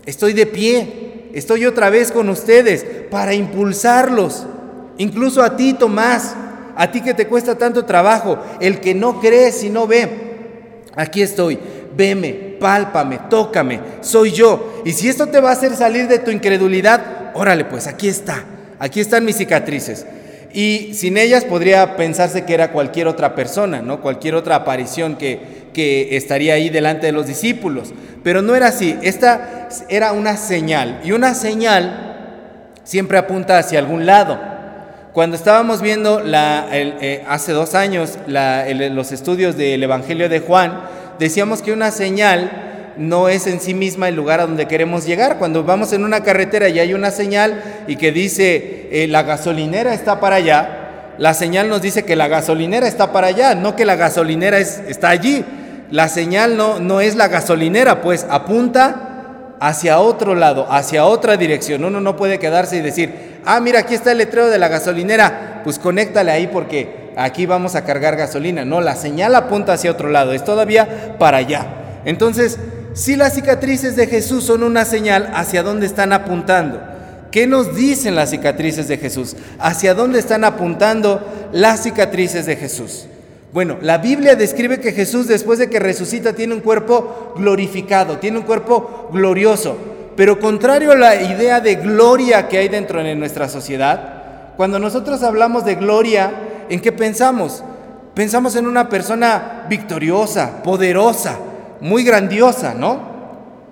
Estoy 0.05 0.33
de 0.33 0.45
pie. 0.45 1.29
Estoy 1.33 1.65
otra 1.65 1.89
vez 1.89 2.11
con 2.11 2.27
ustedes 2.27 2.85
para 3.09 3.33
impulsarlos. 3.33 4.45
Incluso 4.97 5.41
a 5.41 5.55
ti, 5.55 5.73
Tomás, 5.73 6.35
a 6.75 6.91
ti 6.91 6.99
que 6.99 7.13
te 7.13 7.27
cuesta 7.27 7.57
tanto 7.57 7.85
trabajo, 7.85 8.39
el 8.59 8.81
que 8.81 8.93
no 8.93 9.21
cree 9.21 9.53
si 9.53 9.69
no 9.69 9.87
ve. 9.87 10.83
Aquí 10.97 11.21
estoy. 11.21 11.57
Veme, 11.95 12.57
pálpame, 12.59 13.21
tócame. 13.29 13.79
Soy 14.01 14.33
yo. 14.33 14.81
Y 14.83 14.91
si 14.91 15.07
esto 15.07 15.27
te 15.27 15.39
va 15.39 15.51
a 15.51 15.53
hacer 15.53 15.73
salir 15.73 16.09
de 16.09 16.19
tu 16.19 16.29
incredulidad, 16.29 17.31
órale, 17.35 17.63
pues 17.63 17.87
aquí 17.87 18.09
está. 18.09 18.43
Aquí 18.79 18.99
están 18.99 19.23
mis 19.23 19.37
cicatrices. 19.37 20.05
Y 20.57 20.95
sin 20.95 21.17
ellas 21.17 21.45
podría 21.45 21.95
pensarse 21.97 22.43
que 22.43 22.55
era 22.55 22.71
cualquier 22.71 23.07
otra 23.07 23.35
persona, 23.35 23.83
¿no? 23.83 24.01
Cualquier 24.01 24.33
otra 24.33 24.55
aparición 24.55 25.15
que, 25.15 25.67
que 25.71 26.17
estaría 26.17 26.55
ahí 26.55 26.71
delante 26.71 27.05
de 27.05 27.11
los 27.11 27.27
discípulos. 27.27 27.93
Pero 28.23 28.41
no 28.41 28.55
era 28.55 28.69
así, 28.69 28.97
esta 29.03 29.69
era 29.87 30.13
una 30.13 30.35
señal. 30.35 30.99
Y 31.03 31.11
una 31.11 31.35
señal 31.35 32.71
siempre 32.83 33.19
apunta 33.19 33.59
hacia 33.59 33.77
algún 33.77 34.07
lado. 34.07 34.39
Cuando 35.13 35.35
estábamos 35.35 35.79
viendo 35.83 36.21
la, 36.21 36.65
eh, 36.71 37.23
hace 37.27 37.51
dos 37.51 37.75
años 37.75 38.17
los 38.25 39.11
estudios 39.11 39.57
del 39.57 39.83
Evangelio 39.83 40.27
de 40.27 40.39
Juan, 40.39 40.81
decíamos 41.19 41.61
que 41.61 41.71
una 41.71 41.91
señal 41.91 42.66
no 42.97 43.29
es 43.29 43.47
en 43.47 43.59
sí 43.59 43.73
misma 43.73 44.09
el 44.09 44.15
lugar 44.15 44.39
a 44.39 44.47
donde 44.47 44.67
queremos 44.67 45.05
llegar. 45.05 45.37
Cuando 45.37 45.63
vamos 45.63 45.93
en 45.93 46.03
una 46.03 46.23
carretera 46.23 46.69
y 46.69 46.79
hay 46.79 46.93
una 46.93 47.11
señal 47.11 47.83
y 47.87 47.95
que 47.95 48.11
dice 48.11 48.89
eh, 48.91 49.07
la 49.07 49.23
gasolinera 49.23 49.93
está 49.93 50.19
para 50.19 50.37
allá, 50.37 51.13
la 51.17 51.33
señal 51.33 51.69
nos 51.69 51.81
dice 51.81 52.03
que 52.05 52.15
la 52.15 52.27
gasolinera 52.27 52.87
está 52.87 53.11
para 53.11 53.27
allá, 53.27 53.55
no 53.55 53.75
que 53.75 53.85
la 53.85 53.95
gasolinera 53.95 54.59
está 54.59 55.09
allí 55.09 55.43
la 55.91 56.09
señal 56.09 56.57
no, 56.57 56.79
no 56.79 57.01
es 57.01 57.15
la 57.15 57.27
gasolinera, 57.27 58.01
pues 58.01 58.25
apunta 58.29 59.55
hacia 59.59 59.99
otro 59.99 60.35
lado, 60.35 60.67
hacia 60.69 61.05
otra 61.05 61.37
dirección. 61.37 61.85
Uno 61.85 62.01
no 62.01 62.17
puede 62.17 62.39
quedarse 62.39 62.77
y 62.77 62.81
decir, 62.81 63.39
ah, 63.45 63.59
mira, 63.59 63.79
aquí 63.79 63.95
está 63.95 64.11
el 64.11 64.17
letrero 64.17 64.49
de 64.49 64.59
la 64.59 64.67
gasolinera, 64.67 65.61
pues 65.63 65.79
conéctale 65.79 66.31
ahí 66.31 66.47
porque 66.47 67.13
aquí 67.15 67.45
vamos 67.45 67.75
a 67.75 67.85
cargar 67.85 68.17
gasolina. 68.17 68.65
No, 68.65 68.81
la 68.81 68.95
señal 68.95 69.33
apunta 69.35 69.73
hacia 69.73 69.91
otro 69.91 70.09
lado, 70.09 70.33
es 70.33 70.43
todavía 70.43 71.15
para 71.17 71.37
allá. 71.37 71.65
Entonces, 72.03 72.59
si 72.97 73.15
las 73.15 73.35
cicatrices 73.35 73.95
de 73.95 74.07
Jesús 74.07 74.43
son 74.43 74.63
una 74.63 74.83
señal, 74.83 75.29
¿hacia 75.35 75.61
dónde 75.61 75.85
están 75.85 76.13
apuntando? 76.13 76.81
¿Qué 77.29 77.45
nos 77.45 77.75
dicen 77.75 78.15
las 78.15 78.31
cicatrices 78.31 78.87
de 78.87 78.97
Jesús? 78.97 79.35
¿Hacia 79.59 79.93
dónde 79.93 80.17
están 80.17 80.43
apuntando 80.43 81.21
las 81.51 81.83
cicatrices 81.83 82.47
de 82.47 82.55
Jesús? 82.55 83.05
Bueno, 83.53 83.77
la 83.81 83.99
Biblia 83.99 84.35
describe 84.35 84.79
que 84.79 84.93
Jesús 84.93 85.27
después 85.27 85.59
de 85.59 85.69
que 85.69 85.77
resucita 85.77 86.33
tiene 86.33 86.55
un 86.55 86.61
cuerpo 86.61 87.33
glorificado, 87.37 88.17
tiene 88.17 88.39
un 88.39 88.45
cuerpo 88.45 89.09
glorioso. 89.13 89.77
Pero 90.15 90.39
contrario 90.39 90.91
a 90.91 90.95
la 90.95 91.21
idea 91.21 91.59
de 91.59 91.75
gloria 91.75 92.47
que 92.47 92.57
hay 92.57 92.67
dentro 92.67 93.03
de 93.03 93.13
nuestra 93.13 93.47
sociedad, 93.47 94.55
cuando 94.57 94.79
nosotros 94.79 95.21
hablamos 95.21 95.65
de 95.65 95.75
gloria, 95.75 96.31
¿en 96.67 96.81
qué 96.81 96.91
pensamos? 96.91 97.63
Pensamos 98.15 98.55
en 98.55 98.65
una 98.65 98.89
persona 98.89 99.67
victoriosa, 99.69 100.63
poderosa, 100.63 101.37
muy 101.81 102.03
grandiosa, 102.03 102.73
¿no? 102.73 103.17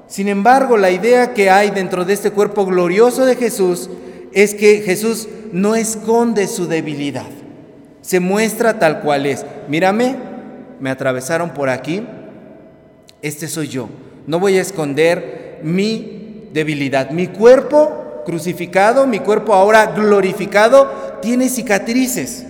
Sin 0.07 0.27
embargo, 0.27 0.77
la 0.77 0.91
idea 0.91 1.33
que 1.33 1.49
hay 1.49 1.71
dentro 1.71 2.05
de 2.05 2.13
este 2.13 2.31
cuerpo 2.31 2.65
glorioso 2.65 3.25
de 3.25 3.35
Jesús 3.35 3.89
es 4.33 4.53
que 4.53 4.81
Jesús 4.81 5.27
no 5.51 5.75
esconde 5.75 6.47
su 6.47 6.67
debilidad 6.67 7.25
se 8.05 8.19
muestra 8.19 8.77
tal 8.77 9.01
cual 9.01 9.25
es. 9.25 9.43
Mírame, 9.67 10.15
me 10.79 10.91
atravesaron 10.91 11.55
por 11.55 11.69
aquí, 11.69 12.05
este 13.23 13.47
soy 13.47 13.67
yo. 13.67 13.89
No 14.27 14.39
voy 14.39 14.59
a 14.59 14.61
esconder 14.61 15.59
mi 15.63 16.49
debilidad. 16.53 17.09
Mi 17.09 17.27
cuerpo 17.27 18.21
crucificado, 18.23 19.07
mi 19.07 19.19
cuerpo 19.19 19.55
ahora 19.55 19.87
glorificado, 19.87 21.17
tiene 21.23 21.49
cicatrices. 21.49 22.45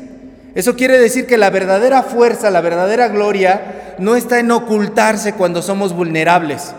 Eso 0.56 0.76
quiere 0.76 0.98
decir 0.98 1.26
que 1.26 1.38
la 1.38 1.50
verdadera 1.50 2.04
fuerza, 2.04 2.52
la 2.52 2.60
verdadera 2.60 3.08
gloria, 3.08 3.85
no 3.98 4.16
está 4.16 4.40
en 4.40 4.52
ocultarse 4.52 5.34
cuando 5.34 5.62
somos 5.62 5.94
vulnerables, 5.94 6.74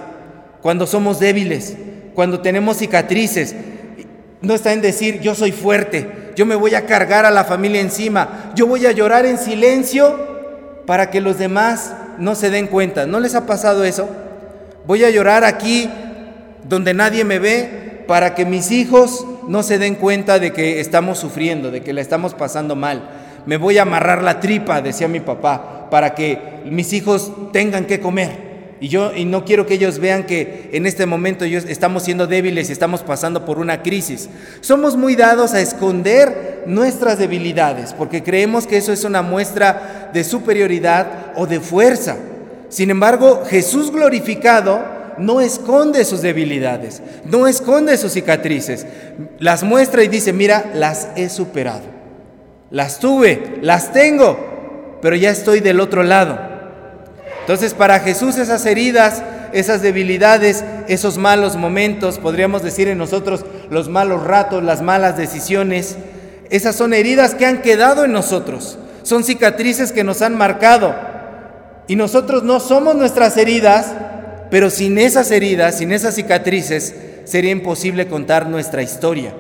cuando 0.63 0.87
somos 0.87 1.19
débiles, 1.19 1.77
cuando 2.15 2.41
tenemos 2.41 2.79
cicatrices. 2.79 3.55
No 4.41 4.55
está 4.55 4.73
en 4.73 4.83
decir 4.83 5.21
yo 5.21 5.35
soy 5.35 5.53
fuerte, 5.53 6.33
yo 6.37 6.47
me 6.47 6.55
voy 6.55 6.75
a 6.75 6.87
cargar 6.87 7.25
a 7.25 7.31
la 7.31 7.45
familia 7.45 7.81
encima, 7.81 8.53
yo 8.55 8.67
voy 8.67 8.87
a 8.87 8.93
llorar 8.93 9.27
en 9.27 9.39
silencio 9.39 10.37
para 10.87 11.11
que 11.11 11.21
los 11.21 11.39
demás 11.39 11.93
no 12.19 12.35
se 12.35 12.51
den 12.51 12.67
cuenta. 12.67 13.07
¿No 13.07 13.21
les 13.21 13.35
ha 13.35 13.47
pasado 13.47 13.85
eso? 13.85 14.09
Voy 14.87 15.05
a 15.05 15.11
llorar 15.11 15.45
aquí 15.45 15.91
donde 16.69 16.95
nadie 16.95 17.25
me 17.25 17.39
ve 17.39 18.05
para 18.07 18.35
que 18.35 18.45
mis 18.45 18.71
hijos 18.71 19.27
no 19.49 19.63
se 19.63 19.79
den 19.79 19.95
cuenta 19.97 20.39
de 20.39 20.53
que 20.53 20.81
estamos 20.81 21.19
sufriendo, 21.19 21.71
de 21.71 21.83
que 21.83 21.93
la 21.93 22.01
estamos 22.01 22.35
pasando 22.35 22.77
mal. 22.77 23.26
Me 23.47 23.57
voy 23.57 23.79
a 23.79 23.83
amarrar 23.83 24.23
la 24.23 24.41
tripa, 24.41 24.83
decía 24.83 25.09
mi 25.09 25.21
papá, 25.21 25.89
para 25.91 26.15
que 26.15 26.39
mis 26.65 26.93
hijos 26.93 27.33
tengan 27.53 27.87
que 27.87 28.01
comer. 28.01 28.47
Y 28.79 28.89
yo 28.89 29.15
y 29.15 29.25
no 29.25 29.45
quiero 29.45 29.67
que 29.67 29.75
ellos 29.75 29.99
vean 29.99 30.25
que 30.25 30.69
en 30.73 30.85
este 30.85 31.07
momento 31.07 31.45
ellos 31.45 31.65
estamos 31.67 32.03
siendo 32.03 32.27
débiles 32.27 32.69
y 32.69 32.73
estamos 32.73 33.03
pasando 33.03 33.47
por 33.47 33.59
una 33.59 33.83
crisis. 33.83 34.29
Somos 34.61 34.97
muy 34.97 35.17
dados 35.17 35.55
a 35.55 35.61
esconder 35.61 36.65
nuestras 36.67 37.19
debilidades 37.19 37.95
porque 37.95 38.23
creemos 38.23 38.67
que 38.67 38.77
eso 38.77 38.93
es 38.93 39.05
una 39.05 39.23
muestra 39.23 40.11
de 40.13 40.25
superioridad 40.25 41.33
o 41.37 41.47
de 41.47 41.61
fuerza. 41.61 42.17
Sin 42.69 42.91
embargo, 42.91 43.45
Jesús 43.49 43.91
glorificado 43.91 44.97
no 45.19 45.41
esconde 45.41 46.05
sus 46.05 46.21
debilidades, 46.21 47.01
no 47.25 47.47
esconde 47.47 47.97
sus 47.97 48.13
cicatrices, 48.13 48.87
las 49.39 49.63
muestra 49.63 50.05
y 50.05 50.09
dice, 50.09 50.33
mira, 50.33 50.73
las 50.75 51.09
he 51.17 51.29
superado, 51.29 51.85
las 52.71 52.99
tuve, 52.99 53.59
las 53.63 53.93
tengo, 53.93 54.99
pero 55.03 55.17
ya 55.17 55.31
estoy 55.31 55.61
del 55.61 55.81
otro 55.81 56.03
lado. 56.03 56.39
Entonces 57.41 57.75
para 57.75 58.01
Jesús 58.01 58.37
esas 58.39 58.67
heridas, 58.67 59.23
esas 59.53 59.83
debilidades, 59.83 60.65
esos 60.89 61.17
malos 61.19 61.57
momentos, 61.57 62.19
podríamos 62.19 62.63
decir 62.63 62.89
en 62.89 62.99
nosotros 62.99 63.45
los 63.71 63.89
malos 63.89 64.25
ratos, 64.25 64.63
las 64.63 64.83
malas 64.83 65.17
decisiones, 65.17 65.97
esas 66.51 66.77
son 66.77 66.93
heridas 66.93 67.35
que 67.35 67.47
han 67.47 67.63
quedado 67.63 68.05
en 68.05 68.13
nosotros, 68.13 68.79
son 69.03 69.25
cicatrices 69.25 69.93
que 69.93 70.05
nos 70.05 70.23
han 70.23 70.37
marcado. 70.37 70.95
Y 71.89 71.95
nosotros 71.95 72.43
no 72.43 72.59
somos 72.59 72.97
nuestras 72.97 73.37
heridas, 73.37 73.93
pero 74.51 74.71
sin 74.71 74.99
esas 74.99 75.31
heridas, 75.31 75.79
sin 75.79 75.93
esas 75.93 76.17
cicatrices, 76.17 76.95
sería 77.25 77.53
imposible 77.53 78.09
contar 78.09 78.49
nuestra 78.49 78.83
historia. 78.83 79.33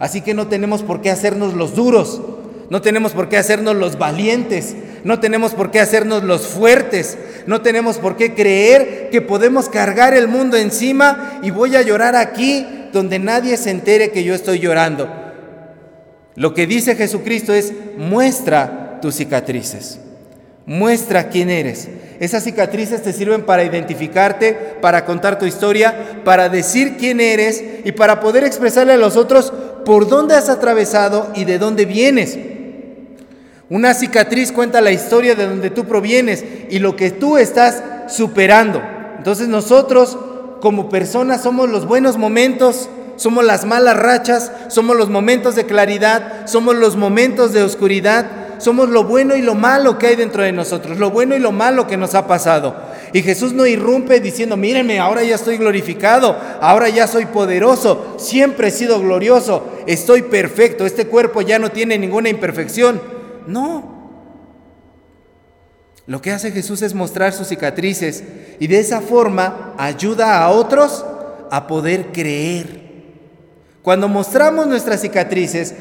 Así 0.00 0.20
que 0.20 0.34
no 0.34 0.48
tenemos 0.48 0.82
por 0.82 1.00
qué 1.00 1.10
hacernos 1.10 1.54
los 1.54 1.76
duros, 1.76 2.20
no 2.72 2.80
tenemos 2.80 3.12
por 3.12 3.28
qué 3.28 3.36
hacernos 3.36 3.76
los 3.76 3.98
valientes, 3.98 4.74
no 5.04 5.20
tenemos 5.20 5.52
por 5.52 5.70
qué 5.70 5.78
hacernos 5.78 6.22
los 6.22 6.46
fuertes, 6.46 7.18
no 7.46 7.60
tenemos 7.60 7.98
por 7.98 8.16
qué 8.16 8.32
creer 8.32 9.10
que 9.10 9.20
podemos 9.20 9.68
cargar 9.68 10.14
el 10.14 10.26
mundo 10.26 10.56
encima 10.56 11.38
y 11.42 11.50
voy 11.50 11.76
a 11.76 11.82
llorar 11.82 12.16
aquí 12.16 12.66
donde 12.90 13.18
nadie 13.18 13.58
se 13.58 13.68
entere 13.68 14.10
que 14.10 14.24
yo 14.24 14.34
estoy 14.34 14.58
llorando. 14.58 15.06
Lo 16.34 16.54
que 16.54 16.66
dice 16.66 16.96
Jesucristo 16.96 17.52
es, 17.52 17.74
muestra 17.98 19.00
tus 19.02 19.16
cicatrices. 19.16 20.00
Muestra 20.64 21.28
quién 21.28 21.50
eres. 21.50 21.90
Esas 22.20 22.42
cicatrices 22.42 23.02
te 23.02 23.12
sirven 23.12 23.44
para 23.44 23.64
identificarte, 23.64 24.54
para 24.80 25.04
contar 25.04 25.38
tu 25.38 25.44
historia, 25.44 26.22
para 26.24 26.48
decir 26.48 26.96
quién 26.96 27.20
eres 27.20 27.62
y 27.84 27.92
para 27.92 28.20
poder 28.20 28.44
expresarle 28.44 28.94
a 28.94 28.96
los 28.96 29.18
otros 29.18 29.52
por 29.84 30.08
dónde 30.08 30.36
has 30.36 30.48
atravesado 30.48 31.30
y 31.34 31.44
de 31.44 31.58
dónde 31.58 31.84
vienes. 31.84 32.38
Una 33.72 33.94
cicatriz 33.94 34.52
cuenta 34.52 34.82
la 34.82 34.90
historia 34.90 35.34
de 35.34 35.46
donde 35.46 35.70
tú 35.70 35.86
provienes 35.86 36.44
y 36.68 36.78
lo 36.78 36.94
que 36.94 37.10
tú 37.10 37.38
estás 37.38 37.82
superando. 38.06 38.82
Entonces 39.16 39.48
nosotros 39.48 40.18
como 40.60 40.90
personas 40.90 41.42
somos 41.42 41.70
los 41.70 41.86
buenos 41.86 42.18
momentos, 42.18 42.90
somos 43.16 43.46
las 43.46 43.64
malas 43.64 43.96
rachas, 43.96 44.52
somos 44.68 44.94
los 44.94 45.08
momentos 45.08 45.54
de 45.54 45.64
claridad, 45.64 46.46
somos 46.46 46.76
los 46.76 46.96
momentos 46.96 47.54
de 47.54 47.62
oscuridad, 47.62 48.26
somos 48.58 48.90
lo 48.90 49.04
bueno 49.04 49.36
y 49.36 49.40
lo 49.40 49.54
malo 49.54 49.98
que 49.98 50.08
hay 50.08 50.16
dentro 50.16 50.42
de 50.42 50.52
nosotros, 50.52 50.98
lo 50.98 51.10
bueno 51.10 51.34
y 51.34 51.38
lo 51.38 51.50
malo 51.50 51.86
que 51.86 51.96
nos 51.96 52.14
ha 52.14 52.26
pasado. 52.26 52.76
Y 53.14 53.22
Jesús 53.22 53.54
no 53.54 53.66
irrumpe 53.66 54.20
diciendo, 54.20 54.58
mírenme, 54.58 54.98
ahora 54.98 55.22
ya 55.24 55.36
estoy 55.36 55.56
glorificado, 55.56 56.36
ahora 56.60 56.90
ya 56.90 57.06
soy 57.06 57.24
poderoso, 57.24 58.16
siempre 58.18 58.68
he 58.68 58.70
sido 58.70 59.00
glorioso, 59.00 59.66
estoy 59.86 60.20
perfecto, 60.20 60.84
este 60.84 61.06
cuerpo 61.06 61.40
ya 61.40 61.58
no 61.58 61.70
tiene 61.70 61.96
ninguna 61.96 62.28
imperfección. 62.28 63.21
No. 63.46 64.02
Lo 66.06 66.20
que 66.20 66.32
hace 66.32 66.50
Jesús 66.50 66.82
es 66.82 66.94
mostrar 66.94 67.32
sus 67.32 67.48
cicatrices 67.48 68.24
y 68.58 68.66
de 68.66 68.80
esa 68.80 69.00
forma 69.00 69.74
ayuda 69.78 70.42
a 70.42 70.50
otros 70.50 71.04
a 71.50 71.66
poder 71.66 72.06
creer. 72.12 72.82
Cuando 73.82 74.08
mostramos 74.08 74.66
nuestras 74.66 75.00
cicatrices, 75.00 75.74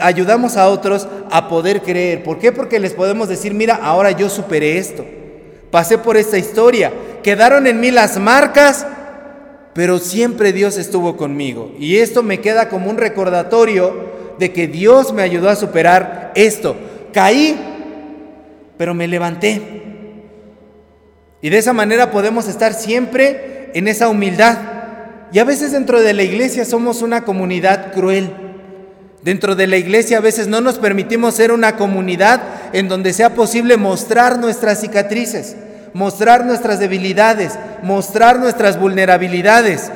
ayudamos 0.00 0.56
a 0.56 0.68
otros 0.68 1.08
a 1.30 1.48
poder 1.48 1.82
creer. 1.82 2.22
¿Por 2.22 2.38
qué? 2.38 2.52
Porque 2.52 2.78
les 2.78 2.92
podemos 2.92 3.28
decir, 3.28 3.54
mira, 3.54 3.74
ahora 3.76 4.12
yo 4.12 4.28
superé 4.28 4.78
esto. 4.78 5.04
Pasé 5.70 5.98
por 5.98 6.16
esta 6.16 6.38
historia. 6.38 6.92
Quedaron 7.22 7.66
en 7.66 7.80
mí 7.80 7.90
las 7.90 8.18
marcas, 8.18 8.86
pero 9.72 9.98
siempre 9.98 10.52
Dios 10.52 10.78
estuvo 10.78 11.16
conmigo. 11.16 11.72
Y 11.78 11.96
esto 11.96 12.22
me 12.22 12.40
queda 12.40 12.68
como 12.68 12.88
un 12.88 12.98
recordatorio 12.98 14.12
de 14.38 14.52
que 14.52 14.66
Dios 14.66 15.12
me 15.12 15.22
ayudó 15.22 15.48
a 15.48 15.56
superar 15.56 16.32
esto. 16.34 16.76
Caí, 17.12 17.58
pero 18.76 18.94
me 18.94 19.08
levanté. 19.08 19.60
Y 21.40 21.50
de 21.50 21.58
esa 21.58 21.72
manera 21.72 22.10
podemos 22.10 22.48
estar 22.48 22.72
siempre 22.72 23.70
en 23.74 23.88
esa 23.88 24.08
humildad 24.08 24.58
y 25.34 25.40
a 25.40 25.44
veces 25.44 25.72
dentro 25.72 26.00
de 26.00 26.12
la 26.12 26.22
iglesia 26.22 26.64
somos 26.64 27.02
una 27.02 27.24
comunidad 27.24 27.92
cruel. 27.92 28.30
Dentro 29.22 29.56
de 29.56 29.66
la 29.66 29.76
iglesia 29.76 30.18
a 30.18 30.20
veces 30.20 30.46
no 30.46 30.60
nos 30.60 30.78
permitimos 30.78 31.34
ser 31.34 31.50
una 31.50 31.74
comunidad 31.74 32.40
en 32.72 32.88
donde 32.88 33.12
sea 33.12 33.34
posible 33.34 33.76
mostrar 33.76 34.38
nuestras 34.38 34.80
cicatrices, 34.80 35.56
mostrar 35.92 36.46
nuestras 36.46 36.78
debilidades, 36.78 37.58
mostrar 37.82 38.38
nuestras 38.38 38.78
vulnerabilidades. 38.78 39.90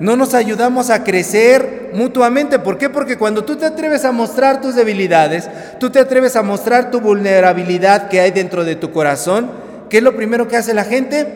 No 0.00 0.16
nos 0.16 0.34
ayudamos 0.34 0.90
a 0.90 1.04
crecer 1.04 1.79
mutuamente. 1.92 2.58
¿Por 2.58 2.78
qué? 2.78 2.88
Porque 2.90 3.18
cuando 3.18 3.44
tú 3.44 3.56
te 3.56 3.66
atreves 3.66 4.04
a 4.04 4.12
mostrar 4.12 4.60
tus 4.60 4.74
debilidades, 4.74 5.48
tú 5.78 5.90
te 5.90 5.98
atreves 5.98 6.36
a 6.36 6.42
mostrar 6.42 6.90
tu 6.90 7.00
vulnerabilidad 7.00 8.08
que 8.08 8.20
hay 8.20 8.30
dentro 8.30 8.64
de 8.64 8.76
tu 8.76 8.92
corazón, 8.92 9.50
¿qué 9.88 9.98
es 9.98 10.02
lo 10.02 10.16
primero 10.16 10.48
que 10.48 10.56
hace 10.56 10.74
la 10.74 10.84
gente? 10.84 11.26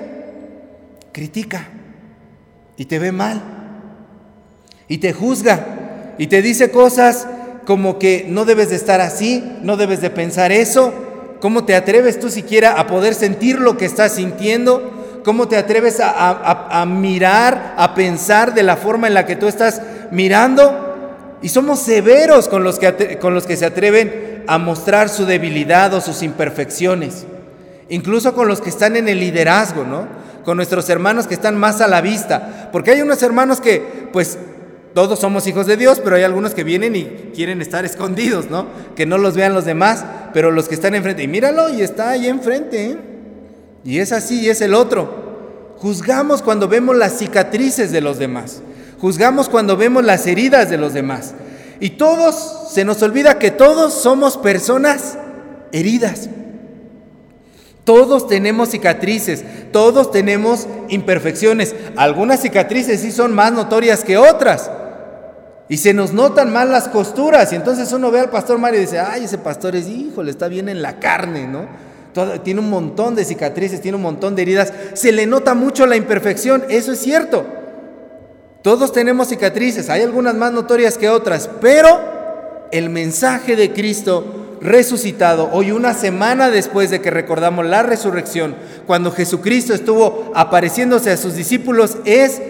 Critica 1.12 1.68
y 2.76 2.86
te 2.86 2.98
ve 2.98 3.12
mal 3.12 3.40
y 4.88 4.98
te 4.98 5.12
juzga 5.12 5.64
y 6.18 6.26
te 6.26 6.42
dice 6.42 6.70
cosas 6.70 7.26
como 7.64 7.98
que 7.98 8.26
no 8.28 8.44
debes 8.44 8.70
de 8.70 8.76
estar 8.76 9.00
así, 9.00 9.42
no 9.62 9.76
debes 9.76 10.00
de 10.00 10.10
pensar 10.10 10.52
eso. 10.52 10.92
¿Cómo 11.40 11.64
te 11.64 11.74
atreves 11.74 12.20
tú 12.20 12.30
siquiera 12.30 12.78
a 12.78 12.86
poder 12.86 13.14
sentir 13.14 13.58
lo 13.58 13.76
que 13.76 13.84
estás 13.84 14.14
sintiendo? 14.14 15.20
¿Cómo 15.24 15.48
te 15.48 15.56
atreves 15.56 16.00
a, 16.00 16.84
mirar, 16.86 17.74
a 17.76 17.94
pensar 17.94 18.54
de 18.54 18.62
la 18.62 18.76
forma 18.76 19.06
en 19.06 19.14
la 19.14 19.26
que 19.26 19.36
tú 19.36 19.46
estás 19.46 19.80
mirando? 20.14 21.38
Y 21.42 21.50
somos 21.50 21.80
severos 21.80 22.48
con 22.48 22.64
los, 22.64 22.78
que, 22.78 23.18
con 23.18 23.34
los 23.34 23.46
que 23.46 23.56
se 23.56 23.66
atreven 23.66 24.44
a 24.46 24.58
mostrar 24.58 25.08
su 25.08 25.26
debilidad 25.26 25.92
o 25.92 26.00
sus 26.00 26.22
imperfecciones. 26.22 27.26
Incluso 27.90 28.34
con 28.34 28.48
los 28.48 28.62
que 28.62 28.70
están 28.70 28.96
en 28.96 29.08
el 29.08 29.20
liderazgo, 29.20 29.84
¿no? 29.84 30.24
con 30.44 30.56
nuestros 30.56 30.88
hermanos 30.90 31.26
que 31.26 31.34
están 31.34 31.56
más 31.56 31.80
a 31.80 31.88
la 31.88 32.00
vista. 32.00 32.68
Porque 32.70 32.92
hay 32.92 33.00
unos 33.00 33.22
hermanos 33.22 33.60
que, 33.60 34.08
pues, 34.12 34.38
todos 34.92 35.18
somos 35.18 35.46
hijos 35.46 35.66
de 35.66 35.76
Dios, 35.76 36.00
pero 36.04 36.16
hay 36.16 36.22
algunos 36.22 36.54
que 36.54 36.62
vienen 36.62 36.94
y 36.94 37.04
quieren 37.34 37.60
estar 37.60 37.84
escondidos, 37.84 38.48
¿no? 38.48 38.66
Que 38.94 39.06
no 39.06 39.18
los 39.18 39.34
vean 39.34 39.54
los 39.54 39.64
demás, 39.64 40.04
pero 40.32 40.52
los 40.52 40.68
que 40.68 40.76
están 40.76 40.94
enfrente, 40.94 41.24
y 41.24 41.28
míralo, 41.28 41.68
y 41.68 41.82
está 41.82 42.10
ahí 42.10 42.28
enfrente, 42.28 42.90
¿eh? 42.90 42.96
Y 43.84 43.98
es 43.98 44.12
así, 44.12 44.42
y 44.42 44.50
es 44.50 44.60
el 44.60 44.72
otro. 44.72 45.74
Juzgamos 45.78 46.42
cuando 46.42 46.68
vemos 46.68 46.96
las 46.96 47.18
cicatrices 47.18 47.90
de 47.90 48.00
los 48.00 48.18
demás. 48.18 48.62
Juzgamos 49.04 49.50
cuando 49.50 49.76
vemos 49.76 50.02
las 50.02 50.26
heridas 50.26 50.70
de 50.70 50.78
los 50.78 50.94
demás. 50.94 51.34
Y 51.78 51.90
todos, 51.90 52.70
se 52.72 52.86
nos 52.86 53.02
olvida 53.02 53.38
que 53.38 53.50
todos 53.50 53.92
somos 53.92 54.38
personas 54.38 55.18
heridas. 55.72 56.30
Todos 57.84 58.26
tenemos 58.26 58.70
cicatrices, 58.70 59.44
todos 59.72 60.10
tenemos 60.10 60.66
imperfecciones. 60.88 61.74
Algunas 61.96 62.40
cicatrices 62.40 63.02
sí 63.02 63.12
son 63.12 63.34
más 63.34 63.52
notorias 63.52 64.04
que 64.04 64.16
otras. 64.16 64.70
Y 65.68 65.76
se 65.76 65.92
nos 65.92 66.14
notan 66.14 66.50
más 66.50 66.66
las 66.66 66.88
costuras. 66.88 67.52
Y 67.52 67.56
entonces 67.56 67.92
uno 67.92 68.10
ve 68.10 68.20
al 68.20 68.30
pastor 68.30 68.56
Mario 68.56 68.78
y 68.78 68.84
dice, 68.84 69.00
ay, 69.00 69.24
ese 69.24 69.36
pastor 69.36 69.76
es, 69.76 69.86
híjole, 69.86 70.30
está 70.30 70.48
bien 70.48 70.70
en 70.70 70.80
la 70.80 70.98
carne, 70.98 71.46
¿no? 71.46 71.66
tiene 72.42 72.60
un 72.60 72.70
montón 72.70 73.16
de 73.16 73.26
cicatrices, 73.26 73.82
tiene 73.82 73.96
un 73.96 74.02
montón 74.02 74.34
de 74.34 74.40
heridas. 74.40 74.72
Se 74.94 75.12
le 75.12 75.26
nota 75.26 75.52
mucho 75.52 75.84
la 75.84 75.96
imperfección, 75.96 76.64
eso 76.70 76.92
es 76.92 77.00
cierto. 77.00 77.63
Todos 78.64 78.94
tenemos 78.94 79.28
cicatrices, 79.28 79.90
hay 79.90 80.00
algunas 80.00 80.34
más 80.34 80.50
notorias 80.50 80.96
que 80.96 81.10
otras, 81.10 81.50
pero 81.60 82.00
el 82.72 82.88
mensaje 82.88 83.56
de 83.56 83.74
Cristo 83.74 84.56
resucitado, 84.62 85.50
hoy 85.52 85.70
una 85.70 85.92
semana 85.92 86.48
después 86.48 86.88
de 86.88 87.02
que 87.02 87.10
recordamos 87.10 87.66
la 87.66 87.82
resurrección, 87.82 88.56
cuando 88.86 89.12
Jesucristo 89.12 89.74
estuvo 89.74 90.32
apareciéndose 90.34 91.10
a 91.10 91.18
sus 91.18 91.34
discípulos, 91.34 91.98
es 92.06 92.40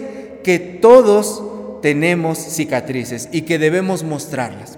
que 0.41 0.57
todos 0.57 1.81
tenemos 1.81 2.37
cicatrices 2.37 3.27
y 3.33 3.41
que 3.41 3.59
debemos 3.59 4.03
mostrarlas. 4.03 4.77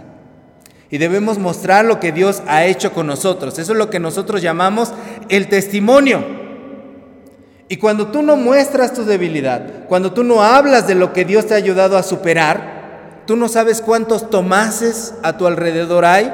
Y 0.90 0.98
debemos 0.98 1.38
mostrar 1.38 1.86
lo 1.86 2.00
que 2.00 2.12
Dios 2.12 2.42
ha 2.48 2.66
hecho 2.66 2.94
con 2.94 3.06
nosotros. 3.06 3.60
Eso 3.60 3.74
es 3.74 3.78
lo 3.78 3.92
que 3.92 4.00
nosotros 4.00 4.42
llamamos 4.42 4.92
el 5.30 5.50
testimonio. 5.50 6.47
Y 7.70 7.78
cuando 7.78 8.08
tú 8.08 8.22
no 8.22 8.36
muestras 8.36 8.94
tu 8.94 9.04
debilidad, 9.04 9.86
cuando 9.88 10.14
tú 10.14 10.24
no 10.24 10.42
hablas 10.42 10.88
de 10.88 10.96
lo 10.96 11.12
que 11.12 11.26
Dios 11.26 11.48
te 11.48 11.54
ha 11.54 11.58
ayudado 11.58 11.98
a 11.98 12.04
superar, 12.04 13.24
tú 13.26 13.36
no 13.36 13.50
sabes 13.50 13.82
cuántos 13.82 14.30
tomases 14.30 15.14
a 15.22 15.38
tu 15.38 15.48
alrededor 15.48 16.06
hay 16.06 16.32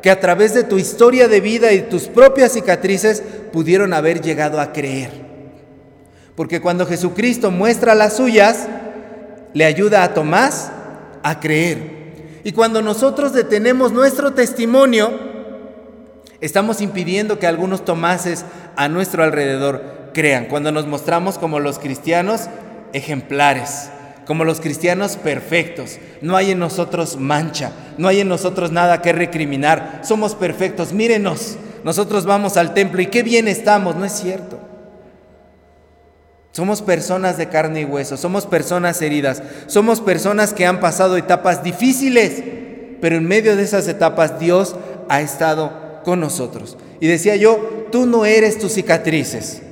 que 0.00 0.10
a 0.10 0.18
través 0.18 0.52
de 0.54 0.64
tu 0.64 0.78
historia 0.78 1.28
de 1.28 1.40
vida 1.40 1.72
y 1.72 1.82
tus 1.82 2.08
propias 2.08 2.52
cicatrices 2.52 3.22
pudieron 3.52 3.92
haber 3.92 4.20
llegado 4.20 4.60
a 4.60 4.72
creer. 4.72 5.10
Porque 6.34 6.60
cuando 6.60 6.86
Jesucristo 6.86 7.50
muestra 7.50 7.94
las 7.94 8.16
suyas, 8.16 8.66
le 9.54 9.64
ayuda 9.64 10.02
a 10.02 10.14
Tomás 10.14 10.72
a 11.22 11.38
creer. 11.38 12.40
Y 12.42 12.52
cuando 12.52 12.82
nosotros 12.82 13.32
detenemos 13.32 13.92
nuestro 13.92 14.32
testimonio, 14.32 15.12
estamos 16.40 16.80
impidiendo 16.80 17.38
que 17.38 17.46
algunos 17.46 17.84
Tomases 17.84 18.44
a 18.74 18.88
nuestro 18.88 19.22
alrededor 19.22 20.01
crean. 20.12 20.46
Cuando 20.46 20.72
nos 20.72 20.86
mostramos 20.86 21.38
como 21.38 21.60
los 21.60 21.78
cristianos 21.78 22.48
ejemplares, 22.92 23.90
como 24.26 24.44
los 24.44 24.60
cristianos 24.60 25.16
perfectos. 25.16 25.98
No 26.20 26.36
hay 26.36 26.52
en 26.52 26.58
nosotros 26.58 27.16
mancha, 27.16 27.72
no 27.98 28.08
hay 28.08 28.20
en 28.20 28.28
nosotros 28.28 28.70
nada 28.70 29.02
que 29.02 29.12
recriminar. 29.12 30.00
Somos 30.02 30.34
perfectos, 30.34 30.92
mírenos. 30.92 31.56
Nosotros 31.84 32.24
vamos 32.24 32.56
al 32.56 32.74
templo 32.74 33.02
y 33.02 33.06
qué 33.06 33.22
bien 33.22 33.48
estamos, 33.48 33.96
no 33.96 34.04
es 34.04 34.12
cierto. 34.12 34.60
Somos 36.52 36.82
personas 36.82 37.38
de 37.38 37.48
carne 37.48 37.80
y 37.80 37.84
hueso, 37.84 38.16
somos 38.16 38.46
personas 38.46 39.00
heridas, 39.00 39.42
somos 39.66 40.00
personas 40.00 40.52
que 40.52 40.66
han 40.66 40.80
pasado 40.80 41.16
etapas 41.16 41.64
difíciles, 41.64 42.42
pero 43.00 43.16
en 43.16 43.26
medio 43.26 43.56
de 43.56 43.62
esas 43.62 43.88
etapas 43.88 44.38
Dios 44.38 44.76
ha 45.08 45.22
estado 45.22 46.00
con 46.04 46.20
nosotros. 46.20 46.76
Y 47.00 47.06
decía 47.06 47.36
yo, 47.36 47.86
tú 47.90 48.04
no 48.04 48.26
eres 48.26 48.58
tus 48.58 48.74
cicatrices, 48.74 49.62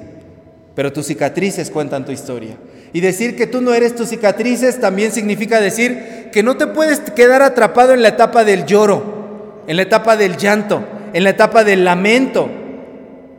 pero 0.80 0.94
tus 0.94 1.08
cicatrices 1.08 1.68
cuentan 1.68 2.06
tu 2.06 2.10
historia. 2.10 2.56
Y 2.94 3.02
decir 3.02 3.36
que 3.36 3.46
tú 3.46 3.60
no 3.60 3.74
eres 3.74 3.94
tus 3.94 4.08
cicatrices 4.08 4.80
también 4.80 5.12
significa 5.12 5.60
decir 5.60 6.30
que 6.32 6.42
no 6.42 6.56
te 6.56 6.68
puedes 6.68 7.00
quedar 7.00 7.42
atrapado 7.42 7.92
en 7.92 8.00
la 8.00 8.08
etapa 8.08 8.44
del 8.44 8.64
lloro, 8.64 9.62
en 9.66 9.76
la 9.76 9.82
etapa 9.82 10.16
del 10.16 10.38
llanto, 10.38 10.82
en 11.12 11.24
la 11.24 11.28
etapa 11.28 11.64
del 11.64 11.84
lamento, 11.84 12.48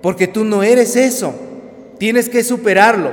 porque 0.03 0.27
tú 0.27 0.43
no 0.43 0.61
eres 0.61 0.95
eso. 0.95 1.33
Tienes 1.97 2.29
que 2.29 2.43
superarlo. 2.43 3.09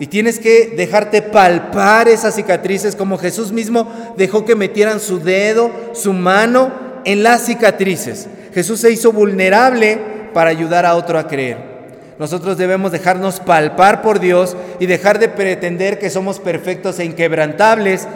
Y 0.00 0.08
tienes 0.08 0.40
que 0.40 0.74
dejarte 0.76 1.22
palpar 1.22 2.08
esas 2.08 2.34
cicatrices 2.34 2.96
como 2.96 3.18
Jesús 3.18 3.52
mismo 3.52 4.14
dejó 4.16 4.44
que 4.44 4.56
metieran 4.56 4.98
su 4.98 5.20
dedo, 5.20 5.70
su 5.92 6.12
mano 6.12 6.72
en 7.04 7.22
las 7.22 7.46
cicatrices. 7.46 8.26
Jesús 8.52 8.80
se 8.80 8.90
hizo 8.90 9.12
vulnerable 9.12 10.00
para 10.34 10.50
ayudar 10.50 10.84
a 10.84 10.96
otro 10.96 11.20
a 11.20 11.28
creer. 11.28 11.73
Nosotros 12.18 12.56
debemos 12.56 12.92
dejarnos 12.92 13.40
palpar 13.40 14.02
por 14.02 14.20
Dios 14.20 14.56
y 14.78 14.86
dejar 14.86 15.18
de 15.18 15.28
pretender 15.28 15.98
que 15.98 16.10
somos 16.10 16.38
perfectos 16.38 16.98
e 16.98 17.04
inquebrantables 17.04 18.06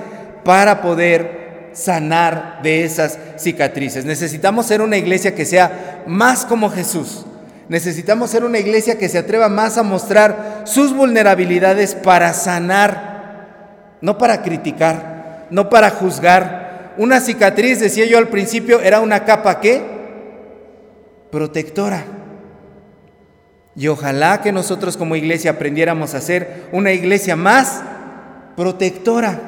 para 0.44 0.80
poder 0.80 1.70
sanar 1.72 2.60
de 2.62 2.84
esas 2.84 3.18
cicatrices. 3.36 4.04
Necesitamos 4.04 4.66
ser 4.66 4.82
una 4.82 4.96
iglesia 4.96 5.34
que 5.34 5.44
sea 5.44 6.04
más 6.06 6.44
como 6.44 6.70
Jesús 6.70 7.24
Necesitamos 7.68 8.30
ser 8.30 8.44
una 8.44 8.58
iglesia 8.58 8.96
que 8.96 9.10
se 9.10 9.18
atreva 9.18 9.48
más 9.50 9.76
a 9.76 9.82
mostrar 9.82 10.62
sus 10.64 10.94
vulnerabilidades 10.94 11.94
para 11.94 12.32
sanar, 12.32 13.98
no 14.00 14.16
para 14.16 14.42
criticar, 14.42 15.46
no 15.50 15.68
para 15.68 15.90
juzgar. 15.90 16.94
Una 16.96 17.20
cicatriz, 17.20 17.78
decía 17.78 18.06
yo 18.06 18.16
al 18.16 18.28
principio, 18.28 18.80
era 18.80 19.00
una 19.00 19.24
capa 19.24 19.60
¿qué? 19.60 19.82
Protectora. 21.30 22.17
Y 23.78 23.87
ojalá 23.87 24.40
que 24.42 24.50
nosotros 24.50 24.97
como 24.97 25.14
iglesia 25.14 25.52
aprendiéramos 25.52 26.14
a 26.14 26.20
ser 26.20 26.64
una 26.73 26.90
iglesia 26.90 27.37
más 27.37 27.80
protectora, 28.56 29.38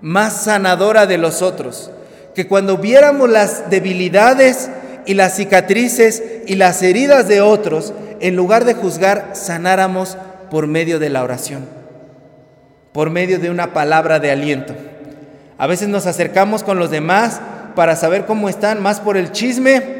más 0.00 0.44
sanadora 0.44 1.06
de 1.06 1.18
los 1.18 1.42
otros. 1.42 1.90
Que 2.36 2.46
cuando 2.46 2.78
viéramos 2.78 3.28
las 3.28 3.68
debilidades 3.68 4.70
y 5.04 5.14
las 5.14 5.34
cicatrices 5.34 6.22
y 6.46 6.54
las 6.54 6.80
heridas 6.84 7.26
de 7.26 7.40
otros, 7.40 7.92
en 8.20 8.36
lugar 8.36 8.64
de 8.64 8.74
juzgar, 8.74 9.30
sanáramos 9.32 10.16
por 10.48 10.68
medio 10.68 11.00
de 11.00 11.10
la 11.10 11.24
oración, 11.24 11.66
por 12.92 13.10
medio 13.10 13.40
de 13.40 13.50
una 13.50 13.72
palabra 13.72 14.20
de 14.20 14.30
aliento. 14.30 14.76
A 15.58 15.66
veces 15.66 15.88
nos 15.88 16.06
acercamos 16.06 16.62
con 16.62 16.78
los 16.78 16.92
demás 16.92 17.40
para 17.74 17.96
saber 17.96 18.26
cómo 18.26 18.48
están, 18.48 18.80
más 18.80 19.00
por 19.00 19.16
el 19.16 19.32
chisme 19.32 19.99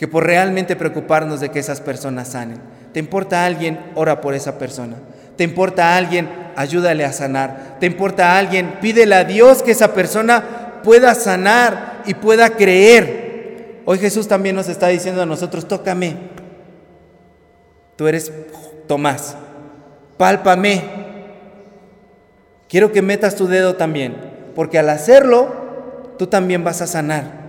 que 0.00 0.08
por 0.08 0.26
realmente 0.26 0.74
preocuparnos 0.74 1.38
de 1.38 1.50
que 1.50 1.60
esas 1.60 1.80
personas 1.80 2.28
sanen. 2.28 2.58
¿Te 2.92 2.98
importa 2.98 3.42
a 3.42 3.46
alguien? 3.46 3.78
Ora 3.94 4.20
por 4.20 4.34
esa 4.34 4.58
persona. 4.58 4.96
¿Te 5.36 5.44
importa 5.44 5.92
a 5.92 5.96
alguien? 5.96 6.28
Ayúdale 6.56 7.04
a 7.04 7.12
sanar. 7.12 7.76
¿Te 7.78 7.86
importa 7.86 8.32
a 8.32 8.38
alguien? 8.38 8.78
Pídele 8.80 9.14
a 9.14 9.22
Dios 9.24 9.62
que 9.62 9.70
esa 9.70 9.94
persona 9.94 10.80
pueda 10.82 11.14
sanar 11.14 12.02
y 12.06 12.14
pueda 12.14 12.50
creer 12.50 13.30
Hoy 13.90 13.98
Jesús 13.98 14.28
también 14.28 14.54
nos 14.54 14.68
está 14.68 14.86
diciendo 14.86 15.22
a 15.22 15.26
nosotros, 15.26 15.66
tócame. 15.66 16.14
Tú 17.96 18.06
eres 18.06 18.32
Tomás, 18.86 19.36
pálpame. 20.16 20.82
Quiero 22.68 22.92
que 22.92 23.02
metas 23.02 23.34
tu 23.34 23.48
dedo 23.48 23.74
también, 23.74 24.16
porque 24.54 24.78
al 24.78 24.90
hacerlo, 24.90 26.14
tú 26.18 26.28
también 26.28 26.62
vas 26.62 26.82
a 26.82 26.86
sanar. 26.86 27.39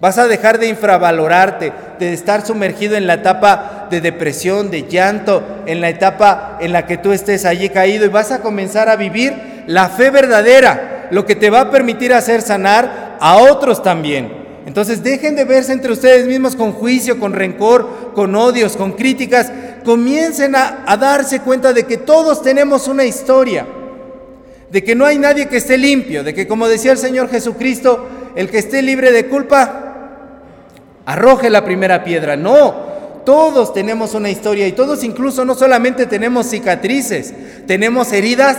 Vas 0.00 0.16
a 0.16 0.28
dejar 0.28 0.58
de 0.58 0.66
infravalorarte, 0.68 1.72
de 1.98 2.12
estar 2.14 2.46
sumergido 2.46 2.96
en 2.96 3.06
la 3.06 3.14
etapa 3.14 3.86
de 3.90 4.00
depresión, 4.00 4.70
de 4.70 4.88
llanto, 4.88 5.42
en 5.66 5.82
la 5.82 5.90
etapa 5.90 6.56
en 6.60 6.72
la 6.72 6.86
que 6.86 6.96
tú 6.96 7.12
estés 7.12 7.44
allí 7.44 7.68
caído 7.68 8.06
y 8.06 8.08
vas 8.08 8.32
a 8.32 8.40
comenzar 8.40 8.88
a 8.88 8.96
vivir 8.96 9.34
la 9.66 9.90
fe 9.90 10.08
verdadera, 10.10 11.08
lo 11.10 11.26
que 11.26 11.36
te 11.36 11.50
va 11.50 11.60
a 11.60 11.70
permitir 11.70 12.14
hacer 12.14 12.40
sanar 12.40 13.18
a 13.20 13.36
otros 13.36 13.82
también. 13.82 14.40
Entonces 14.64 15.02
dejen 15.02 15.36
de 15.36 15.44
verse 15.44 15.72
entre 15.72 15.92
ustedes 15.92 16.26
mismos 16.26 16.56
con 16.56 16.72
juicio, 16.72 17.18
con 17.18 17.34
rencor, 17.34 18.12
con 18.14 18.34
odios, 18.34 18.76
con 18.76 18.92
críticas. 18.92 19.52
Comiencen 19.84 20.54
a, 20.54 20.96
darse 20.98 21.40
cuenta 21.40 21.74
de 21.74 21.84
que 21.84 21.98
todos 21.98 22.42
tenemos 22.42 22.88
una 22.88 23.04
historia, 23.04 23.66
de 24.70 24.82
que 24.82 24.94
no 24.94 25.04
hay 25.04 25.18
nadie 25.18 25.48
que 25.48 25.58
esté 25.58 25.76
limpio, 25.76 26.24
de 26.24 26.32
que 26.32 26.46
como 26.46 26.68
decía 26.68 26.92
el 26.92 26.98
Señor 26.98 27.28
Jesucristo, 27.28 28.08
el 28.34 28.48
que 28.48 28.58
esté 28.58 28.80
libre 28.80 29.12
de 29.12 29.26
culpa, 29.26 29.89
arroje 31.12 31.50
la 31.50 31.64
primera 31.64 32.04
piedra. 32.04 32.36
No, 32.36 32.74
todos 33.24 33.72
tenemos 33.72 34.14
una 34.14 34.30
historia 34.30 34.66
y 34.66 34.72
todos 34.72 35.04
incluso 35.04 35.44
no 35.44 35.54
solamente 35.54 36.06
tenemos 36.06 36.46
cicatrices, 36.46 37.34
tenemos 37.66 38.12
heridas 38.12 38.56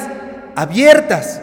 abiertas 0.56 1.42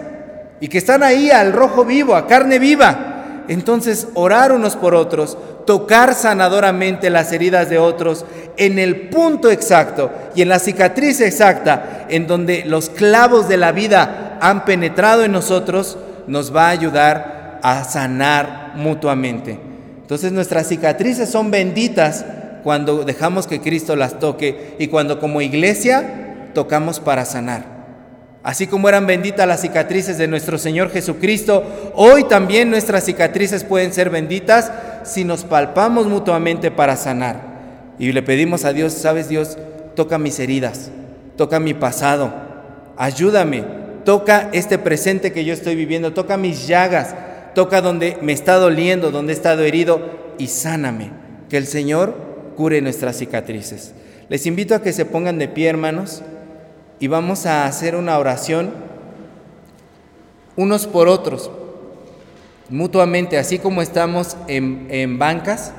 y 0.61 0.69
que 0.69 0.79
están 0.79 1.03
ahí 1.03 1.31
al 1.31 1.53
rojo 1.53 1.85
vivo, 1.85 2.15
a 2.15 2.27
carne 2.27 2.59
viva 2.59 3.19
entonces, 3.49 4.09
orar 4.13 4.53
unos 4.53 4.77
por 4.77 4.95
otros, 4.95 5.39
tocar 5.67 6.15
sanadoramente 6.15 7.09
las 7.09 7.33
heridas 7.33 7.71
de 7.71 7.79
otros 7.79 8.27
en 8.59 8.79
el 8.79 9.09
punto 9.09 9.51
exacto 9.51 10.11
y 10.35 10.43
en 10.43 10.51
la 10.51 10.59
cicatriz 10.59 11.21
exacta 11.23 12.07
en 12.11 12.27
donde 12.27 12.65
los 12.67 12.91
clavos 12.91 13.49
de 13.49 13.57
la 13.57 13.73
vida 13.73 14.39
han 14.43 14.67
penetrado 14.67 15.25
en 15.25 15.33
nosotros, 15.33 15.97
nos 16.27 16.55
va 16.55 16.67
a 16.67 16.71
ayudar 16.71 17.59
a 17.63 17.85
sanar 17.85 18.73
mutuamente. 18.77 19.68
Entonces 20.09 20.33
nuestras 20.33 20.67
cicatrices 20.67 21.29
son 21.29 21.51
benditas 21.51 22.25
cuando 22.65 23.05
dejamos 23.05 23.47
que 23.47 23.61
Cristo 23.61 23.95
las 23.95 24.19
toque 24.19 24.75
y 24.79 24.87
cuando 24.87 25.21
como 25.21 25.43
iglesia 25.43 26.49
tocamos 26.55 26.99
para 26.99 27.27
sanar. 27.27 27.67
Así 28.43 28.67
como 28.67 28.89
eran 28.89 29.07
benditas 29.07 29.47
las 29.47 29.61
cicatrices 29.61 30.17
de 30.17 30.27
nuestro 30.27 30.57
Señor 30.57 30.91
Jesucristo, 30.91 31.93
hoy 31.95 32.25
también 32.25 32.71
nuestras 32.71 33.05
cicatrices 33.05 33.65
pueden 33.65 33.93
ser 33.93 34.09
benditas 34.09 34.73
si 35.05 35.25
nos 35.25 35.45
palpamos 35.45 36.07
mutuamente 36.07 36.71
para 36.71 36.97
sanar. 36.97 37.43
Y 37.99 38.11
le 38.13 38.23
pedimos 38.23 38.65
a 38.65 38.73
Dios, 38.73 38.95
sabes 38.95 39.29
Dios, 39.29 39.59
toca 39.95 40.17
mis 40.17 40.39
heridas, 40.39 40.91
toca 41.37 41.61
mi 41.61 41.75
pasado, 41.75 42.33
ayúdame, 42.97 43.63
toca 44.07 44.49
este 44.53 44.79
presente 44.79 45.33
que 45.33 45.45
yo 45.45 45.53
estoy 45.53 45.75
viviendo, 45.75 46.15
toca 46.15 46.39
mis 46.39 46.67
llagas, 46.67 47.15
toca 47.55 47.81
donde 47.81 48.19
me 48.23 48.33
está 48.33 48.57
doliendo, 48.57 49.11
donde 49.11 49.33
he 49.33 49.37
estado 49.37 49.63
herido 49.63 50.01
y 50.39 50.49
sáname. 50.49 51.11
Que 51.49 51.57
el 51.57 51.67
Señor 51.67 52.15
cure 52.57 52.81
nuestras 52.81 53.17
cicatrices. 53.17 53.95
Les 54.29 54.47
invito 54.47 54.75
a 54.75 54.83
que 54.83 54.93
se 54.93 55.05
pongan 55.05 55.39
de 55.39 55.49
pie, 55.49 55.69
hermanos 55.69 56.23
y 57.01 57.07
vamos 57.07 57.47
a 57.47 57.67
hacer 57.67 57.95
una 57.95 58.19
oración 58.19 58.71
unos 60.57 60.89
por 60.89 61.07
otros, 61.07 61.53
mutuamente, 62.69 63.39
así 63.39 63.61
como 63.61 63.81
estamos 63.81 64.37
en, 64.49 65.17
bancas. 65.17 65.73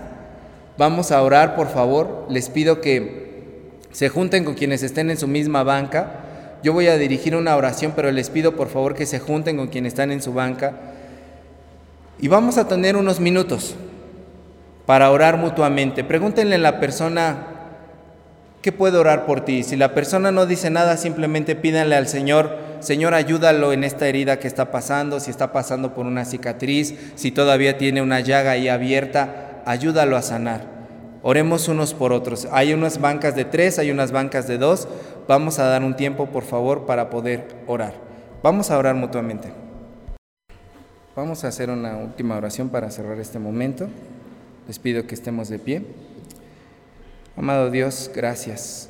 Vamos 0.77 1.11
a 1.11 1.21
orar, 1.21 1.57
por 1.57 1.67
favor. 1.67 2.25
Les 2.29 2.49
pido 2.49 2.79
que 2.79 3.73
se 3.91 4.07
junten 4.07 4.45
con 4.45 4.53
quienes 4.53 4.81
estén 4.81 5.09
en 5.09 5.17
su 5.17 5.27
misma 5.27 5.63
banca. 5.63 6.21
Yo 6.63 6.71
voy 6.71 6.87
a 6.87 6.97
dirigir 6.97 7.35
una 7.35 7.57
oración, 7.57 7.91
pero 7.93 8.09
les 8.13 8.29
pido 8.29 8.55
por 8.55 8.69
favor 8.69 8.95
que 8.95 9.05
se 9.05 9.19
junten 9.19 9.57
con 9.57 9.67
quienes 9.67 9.91
están 9.91 10.11
en 10.11 10.21
su 10.21 10.31
banca. 10.31 10.79
Y 12.19 12.27
vamos 12.27 12.57
a 12.57 12.67
tener 12.67 12.97
unos 12.97 13.19
minutos 13.19 13.75
para 14.85 15.11
orar 15.11 15.37
mutuamente. 15.37 16.03
Pregúntenle 16.03 16.55
a 16.55 16.59
la 16.59 16.79
persona 16.79 17.59
¿Qué 18.61 18.73
puedo 18.73 18.99
orar 18.99 19.25
por 19.25 19.45
ti? 19.45 19.63
Si 19.63 19.77
la 19.77 19.93
persona 19.93 20.33
no 20.33 20.45
dice 20.45 20.69
nada, 20.69 20.97
simplemente 20.97 21.55
pídanle 21.55 21.95
al 21.95 22.09
Señor, 22.09 22.57
Señor, 22.81 23.13
ayúdalo 23.13 23.71
en 23.71 23.85
esta 23.85 24.05
herida 24.05 24.37
que 24.37 24.49
está 24.49 24.69
pasando, 24.69 25.21
si 25.21 25.31
está 25.31 25.53
pasando 25.53 25.93
por 25.93 26.05
una 26.05 26.25
cicatriz, 26.25 26.93
si 27.15 27.31
todavía 27.31 27.77
tiene 27.77 28.01
una 28.01 28.19
llaga 28.19 28.51
ahí 28.51 28.67
abierta, 28.67 29.61
ayúdalo 29.65 30.17
a 30.17 30.21
sanar. 30.21 30.67
Oremos 31.21 31.69
unos 31.69 31.93
por 31.93 32.11
otros. 32.11 32.49
Hay 32.51 32.73
unas 32.73 32.99
bancas 32.99 33.33
de 33.33 33.45
tres, 33.45 33.79
hay 33.79 33.91
unas 33.91 34.11
bancas 34.11 34.45
de 34.45 34.57
dos. 34.57 34.89
vamos 35.25 35.57
a 35.59 35.65
dar 35.65 35.81
un 35.81 35.95
tiempo, 35.95 36.25
por 36.25 36.43
favor, 36.43 36.85
para 36.85 37.09
poder 37.09 37.47
orar. 37.65 37.93
Vamos 38.43 38.71
a 38.71 38.77
orar 38.77 38.95
mutuamente. 38.95 39.53
Vamos 41.19 41.43
a 41.43 41.49
hacer 41.49 41.69
una 41.69 41.97
última 41.97 42.37
oración 42.37 42.69
para 42.69 42.89
cerrar 42.89 43.19
este 43.19 43.39
momento. 43.39 43.89
Les 44.69 44.79
pido 44.79 45.05
que 45.05 45.15
estemos 45.15 45.49
de 45.49 45.59
pie. 45.59 45.81
Amado 47.35 47.69
Dios, 47.69 48.09
gracias, 48.15 48.89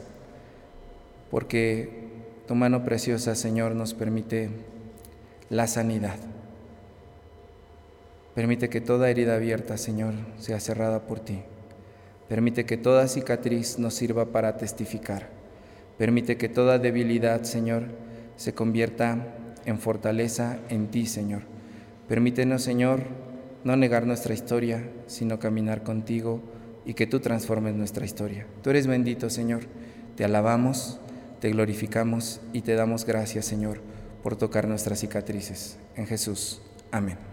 porque 1.32 1.90
tu 2.48 2.54
mano 2.54 2.86
preciosa, 2.86 3.34
Señor, 3.34 3.74
nos 3.74 3.96
permite 3.96 4.52
la 5.50 5.66
sanidad. 5.66 6.18
Permite 8.36 8.70
que 8.70 8.80
toda 8.80 9.10
herida 9.10 9.34
abierta, 9.34 9.76
Señor, 9.80 10.14
sea 10.38 10.60
cerrada 10.60 11.08
por 11.08 11.20
ti. 11.22 11.40
Permite 12.28 12.64
que 12.64 12.78
toda 12.78 13.08
cicatriz 13.08 13.80
nos 13.80 13.96
sirva 13.96 14.26
para 14.26 14.56
testificar. 14.56 15.30
Permite 15.98 16.38
que 16.38 16.48
toda 16.48 16.78
debilidad, 16.78 17.42
Señor, 17.42 17.86
se 18.36 18.54
convierta 18.54 19.18
en 19.66 19.80
fortaleza 19.80 20.60
en 20.70 20.90
ti, 20.90 21.08
Señor. 21.08 21.58
Permítenos, 22.10 22.64
Señor, 22.64 23.04
no 23.64 23.76
negar 23.76 24.08
nuestra 24.08 24.34
historia, 24.34 24.90
sino 25.06 25.38
caminar 25.38 25.84
contigo 25.84 26.42
y 26.84 26.96
que 26.96 27.06
tú 27.06 27.20
transformes 27.20 27.76
nuestra 27.76 28.04
historia. 28.04 28.48
Tú 28.64 28.72
eres 28.72 28.88
bendito, 28.88 29.30
Señor. 29.30 29.68
Te 30.16 30.26
alabamos, 30.26 31.00
te 31.40 31.52
glorificamos 31.52 32.42
y 32.52 32.62
te 32.62 32.74
damos 32.74 33.06
gracias, 33.06 33.46
Señor, 33.46 33.80
por 34.24 34.36
tocar 34.36 34.68
nuestras 34.68 35.00
cicatrices. 35.00 35.78
En 35.96 36.08
Jesús. 36.08 36.64
Amén. 36.92 37.29